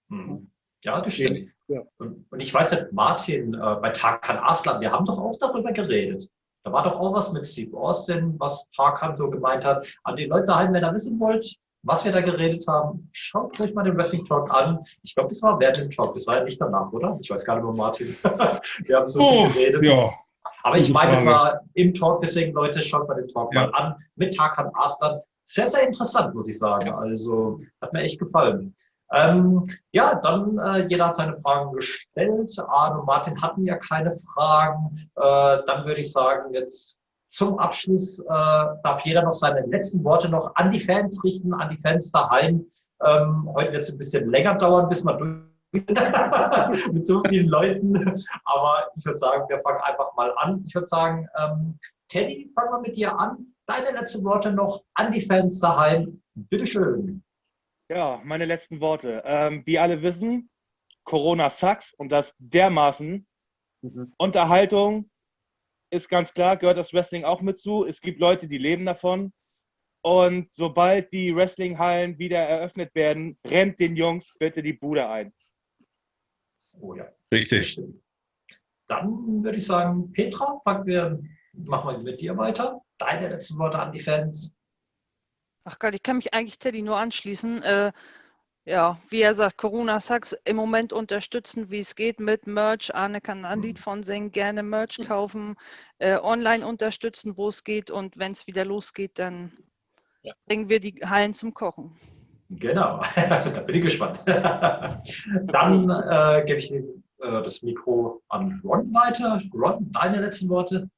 [0.10, 0.50] Mhm.
[0.84, 1.52] Ja, das stimmt.
[1.68, 1.82] Ja.
[1.98, 5.72] Und, und ich weiß nicht, Martin, äh, bei Tarkan Aslan, wir haben doch auch darüber
[5.74, 6.30] geredet.
[6.64, 9.86] Da war doch auch was mit Steve Austin, was Tarkan so gemeint hat.
[10.04, 13.74] An die Leute daheim, wenn ihr wissen wollt, was wir da geredet haben, schaut euch
[13.74, 14.80] mal den Wrestling Talk an.
[15.04, 17.18] Ich glaube, das war während dem Talk, das war ja nicht danach, oder?
[17.22, 18.16] Ich weiß gar nicht mehr, Martin.
[18.86, 19.86] wir haben so Oh, viel geredet.
[19.92, 20.10] ja.
[20.64, 23.68] Aber ich meine, es war im Talk, deswegen Leute, schaut mal den Talk Ja.
[23.68, 25.20] mal an mit Tarkan Aslan.
[25.44, 26.90] Sehr, sehr interessant, muss ich sagen.
[26.92, 28.76] Also hat mir echt gefallen.
[29.12, 32.54] Ähm, ja, dann äh, jeder hat seine Fragen gestellt.
[32.68, 34.92] Arne und Martin hatten ja keine Fragen.
[35.16, 36.99] Äh, dann würde ich sagen, jetzt
[37.30, 41.70] zum Abschluss äh, darf jeder noch seine letzten Worte noch an die Fans richten, an
[41.70, 42.66] die Fans daheim.
[43.06, 45.50] Ähm, heute wird es ein bisschen länger dauern, bis man durch
[46.92, 47.96] mit so vielen Leuten.
[48.46, 50.64] Aber ich würde sagen, wir fangen einfach mal an.
[50.66, 51.78] Ich würde sagen, ähm,
[52.08, 53.54] Teddy, fangen wir mit dir an.
[53.68, 56.22] Deine letzten Worte noch an die Fans daheim.
[56.34, 57.24] Bitteschön.
[57.92, 59.22] Ja, meine letzten Worte.
[59.26, 60.50] Ähm, wie alle wissen,
[61.04, 63.28] Corona sucks und das dermaßen.
[63.82, 64.14] Mhm.
[64.18, 65.09] Unterhaltung
[65.92, 67.86] ist ganz klar, gehört das Wrestling auch mit zu.
[67.86, 69.34] Es gibt Leute, die leben davon.
[70.02, 75.34] Und sobald die Wrestlinghallen wieder eröffnet werden, rennt den Jungs bitte die Bude ein.
[76.80, 77.82] Oh ja, Richtig.
[78.88, 81.22] Dann würde ich sagen, Petra, fangen wir,
[81.54, 82.82] machen wir mit dir weiter.
[82.98, 84.56] Deine letzten Worte an die Fans.
[85.64, 87.62] Ach Gott, ich kann mich eigentlich Teddy nur anschließen.
[87.62, 87.92] Äh,
[88.66, 92.94] ja, wie er sagt, Corona Sucks im Moment unterstützen, wie es geht mit Merch.
[92.94, 95.56] Arne kann ein Lied von singen, gerne Merch kaufen,
[95.98, 97.90] äh, online unterstützen, wo es geht.
[97.90, 99.52] Und wenn es wieder losgeht, dann
[100.22, 100.34] Ja.
[100.46, 101.98] bringen wir die Hallen zum Kochen.
[102.50, 104.20] Genau, da bin ich gespannt.
[104.26, 106.84] Dann äh, gebe ich äh,
[107.20, 109.42] das Mikro an Ron weiter.
[109.54, 110.90] Ron, deine letzten Worte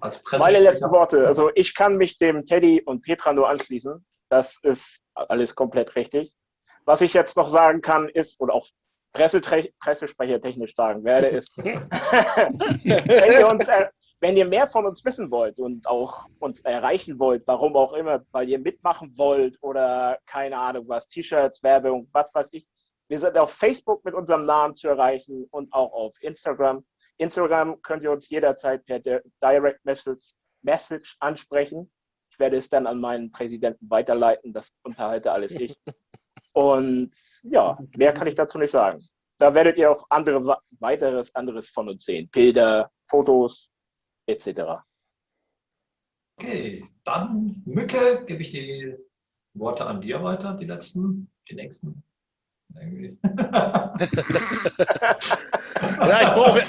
[0.00, 1.26] als Meine letzten Worte.
[1.26, 4.04] Also ich kann mich dem Teddy und Petra nur anschließen.
[4.28, 6.32] Das ist alles komplett richtig.
[6.84, 8.66] Was ich jetzt noch sagen kann, ist, oder auch
[9.12, 15.30] Pressesprecher technisch sagen werde, ist, wenn, ihr uns, er- wenn ihr mehr von uns wissen
[15.30, 20.58] wollt und auch uns erreichen wollt, warum auch immer, weil ihr mitmachen wollt oder keine
[20.58, 22.66] Ahnung was, T-Shirts, Werbung, was weiß ich,
[23.08, 26.84] wir sind auf Facebook mit unserem Namen zu erreichen und auch auf Instagram.
[27.18, 30.32] Instagram könnt ihr uns jederzeit per Di- Direct Message,
[30.62, 31.90] Message ansprechen.
[32.30, 34.52] Ich werde es dann an meinen Präsidenten weiterleiten.
[34.52, 35.76] Das unterhalte alles ich.
[36.54, 37.10] Und
[37.42, 39.04] ja, mehr kann ich dazu nicht sagen.
[39.38, 42.28] da werdet ihr auch andere, weiteres anderes von uns sehen.
[42.30, 43.70] Bilder, Fotos,
[44.26, 44.62] etc.
[46.38, 48.94] Okay, dann Mücke, gebe ich die
[49.54, 52.02] Worte an dir weiter, die letzten, die nächsten.
[55.98, 56.62] Ja, ich brauche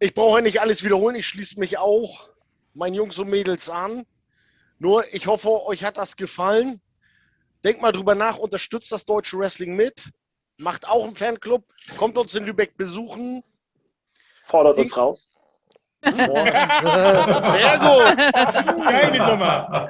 [0.00, 1.16] ich brauche nicht alles wiederholen.
[1.16, 2.28] Ich schließe mich auch
[2.74, 4.06] meinen Jungs und Mädels an.
[4.78, 6.80] Nur, ich hoffe, euch hat das gefallen.
[7.64, 10.10] Denkt mal drüber nach, unterstützt das deutsche Wrestling mit.
[10.58, 11.64] Macht auch einen Fanclub.
[11.96, 13.42] Kommt uns in Lübeck besuchen.
[14.42, 15.28] Fordert uns raus.
[16.04, 16.14] Sehr
[17.78, 18.16] gut.
[18.84, 19.88] Geile Nummer.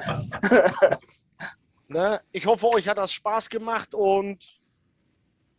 [1.87, 2.19] Ne?
[2.31, 4.61] Ich hoffe, euch hat das Spaß gemacht und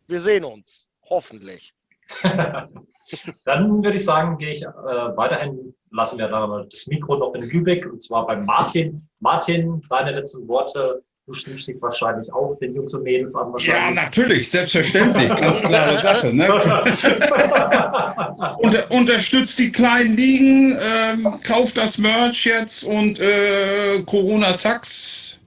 [0.06, 0.88] wir sehen uns.
[1.08, 1.74] Hoffentlich.
[3.44, 7.42] Dann würde ich sagen, gehe ich äh, weiterhin, lassen wir da das Mikro noch in
[7.42, 9.08] Lübeck und zwar bei Martin.
[9.18, 11.02] Martin, deine letzten Worte.
[11.30, 13.54] Du schließt dich wahrscheinlich auch den Jungs und Mädels an.
[13.58, 16.34] Ja, natürlich, selbstverständlich, ganz klare Sache.
[16.34, 16.48] Ne?
[18.58, 25.38] Unter, unterstützt die kleinen Ligen, ähm, kauft das Merch jetzt und äh, Corona Sachs.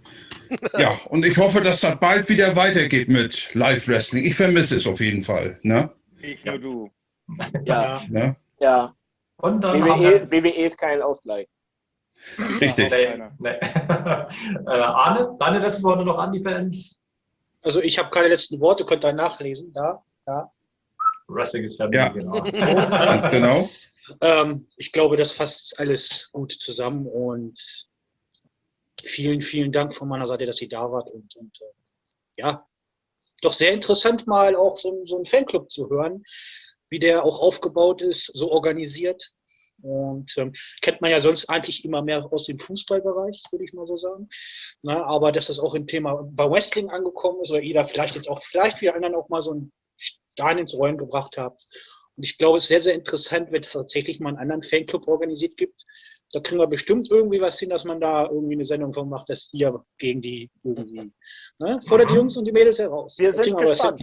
[0.77, 4.23] Ja, und ich hoffe, dass das bald wieder weitergeht mit Live Wrestling.
[4.23, 5.59] Ich vermisse es auf jeden Fall.
[5.63, 5.89] Ne?
[6.21, 6.89] Ich nur du.
[7.65, 8.37] Ja, Ne?
[8.61, 8.95] ja.
[9.35, 11.49] Und dann haben wir, WWE, WWE ist kein Ausgleich.
[12.61, 12.89] Richtig.
[12.91, 13.49] nee, nee.
[13.49, 16.99] äh, Arne, deine letzten Worte noch an die Fans.
[17.61, 19.71] Also ich habe keine letzten Worte, könnt ihr nachlesen.
[19.73, 20.51] Da, da.
[21.27, 22.09] Wrestling ist Family, Ja.
[22.09, 22.41] genau.
[22.43, 23.69] Ganz genau.
[24.21, 27.87] Ähm, ich glaube, das fasst alles gut zusammen und
[29.01, 32.65] vielen, vielen Dank von meiner Seite, dass ihr da wart und, und äh, ja,
[33.41, 36.23] doch sehr interessant mal auch so, so einen Fanclub zu hören,
[36.89, 39.31] wie der auch aufgebaut ist, so organisiert.
[39.83, 43.85] Und ähm, kennt man ja sonst eigentlich immer mehr aus dem Fußballbereich, würde ich mal
[43.85, 44.29] so sagen.
[44.81, 48.15] Na, aber dass das auch im Thema bei Wrestling angekommen ist oder ihr da vielleicht
[48.15, 51.63] jetzt auch, vielleicht für anderen auch mal so einen Stein ins Rollen gebracht habt.
[52.15, 55.07] Und ich glaube, es ist sehr, sehr interessant, wenn es tatsächlich mal einen anderen Fanclub
[55.07, 55.83] organisiert gibt.
[56.31, 59.29] Da kriegen wir bestimmt irgendwie was hin, dass man da irgendwie eine Sendung von macht,
[59.29, 61.11] dass ihr gegen die irgendwie
[61.59, 63.19] ne, fordert die Jungs und die Mädels heraus.
[63.19, 64.01] Wir Da sind gespannt.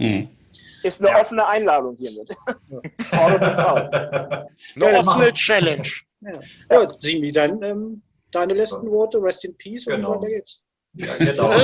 [0.83, 1.21] Ist eine Ja.
[1.21, 2.31] offene Einladung hiermit.
[3.11, 3.91] Raus.
[3.93, 5.87] Eine Ja, offene Challenge.
[6.69, 10.15] Ja, Simi, dann ähm, deine letzten Worte, rest in peace und Genau.
[10.15, 10.63] weiter geht's.
[10.93, 11.51] Ja, genau.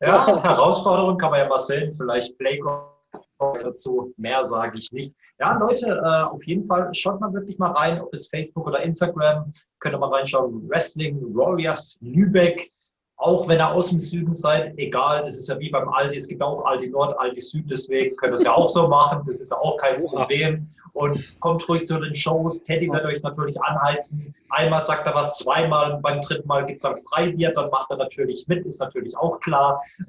[0.00, 1.94] ja, Herausforderung kann man ja mal sehen.
[1.96, 2.88] Vielleicht Playground
[3.62, 4.12] dazu.
[4.16, 5.14] Mehr sage ich nicht.
[5.38, 8.80] Ja, Leute, äh, auf jeden Fall schaut mal wirklich mal rein, ob jetzt Facebook oder
[8.82, 9.52] Instagram.
[9.80, 10.68] Könnt ihr mal reinschauen.
[10.68, 12.70] Wrestling Warriors Lübeck.
[13.22, 16.26] Auch wenn ihr aus dem Süden seid, egal, das ist ja wie beim Aldi, es
[16.26, 19.40] gibt auch Aldi Nord, Aldi Süd, deswegen könnt ihr es ja auch so machen, das
[19.40, 20.68] ist ja auch kein Problem.
[20.94, 24.34] Und kommt ruhig zu den Shows, Teddy wird euch natürlich anheizen.
[24.50, 27.96] Einmal sagt er was, zweimal, beim dritten Mal gibt es dann Freibier, dann macht er
[27.96, 29.80] natürlich mit, ist natürlich auch klar.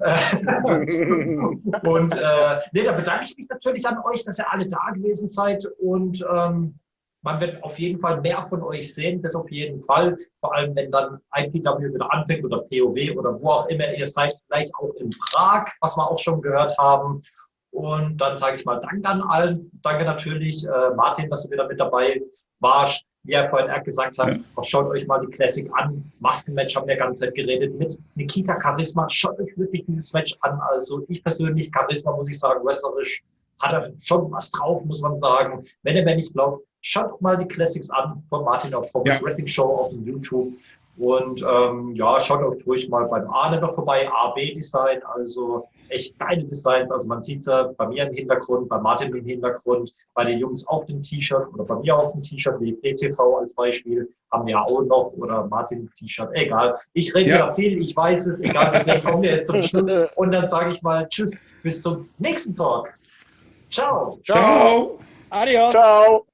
[0.64, 5.28] und äh, nee, da bedanke ich mich natürlich an euch, dass ihr alle da gewesen
[5.28, 6.80] seid und ähm,
[7.24, 10.16] man wird auf jeden Fall mehr von euch sehen, das auf jeden Fall.
[10.40, 14.34] Vor allem, wenn dann IPW wieder anfängt oder POW oder wo auch immer ihr seid,
[14.46, 17.22] vielleicht auch in Prag, was wir auch schon gehört haben.
[17.70, 19.70] Und dann sage ich mal Danke an allen.
[19.82, 22.20] Danke natürlich, äh, Martin, dass du wieder mit dabei
[22.60, 23.02] warst.
[23.26, 26.12] Wie er vorhin gesagt hat, auch schaut euch mal die Classic an.
[26.20, 29.06] Maskenmatch haben wir die ganze Zeit geredet mit Nikita Charisma.
[29.08, 30.60] Schaut euch wirklich dieses Match an.
[30.70, 33.24] Also ich persönlich, Charisma, muss ich sagen, wrestlerisch
[33.60, 35.64] hat er schon was drauf, muss man sagen.
[35.82, 39.22] Wenn ihr mir nicht glaubt, schaut mal die Classics an von Martin auf Fox Ja.
[39.22, 40.52] Wrestling Show auf dem YouTube.
[40.96, 46.16] Und ähm, ja, schaut euch ruhig mal beim Arne noch vorbei, AB Design, also echt
[46.20, 46.88] geile Designs.
[46.92, 50.64] Also man sieht äh, bei mir im Hintergrund, bei Martin im Hintergrund, bei den Jungs
[50.68, 54.60] auf dem T-Shirt oder bei mir auf dem T-Shirt, wie ETV als Beispiel, haben wir
[54.60, 56.78] auch noch oder Martin im T-Shirt, egal.
[56.92, 57.38] Ich rede Ja.
[57.48, 59.90] ja viel, ich weiß es, egal, deswegen kommen wir jetzt zum Schluss.
[60.14, 62.90] Und dann sage ich mal Tschüss, bis zum nächsten Talk.
[63.70, 64.20] Ciao.
[64.24, 64.98] Ciao.
[65.30, 65.72] Adios.
[65.72, 66.24] Ciao.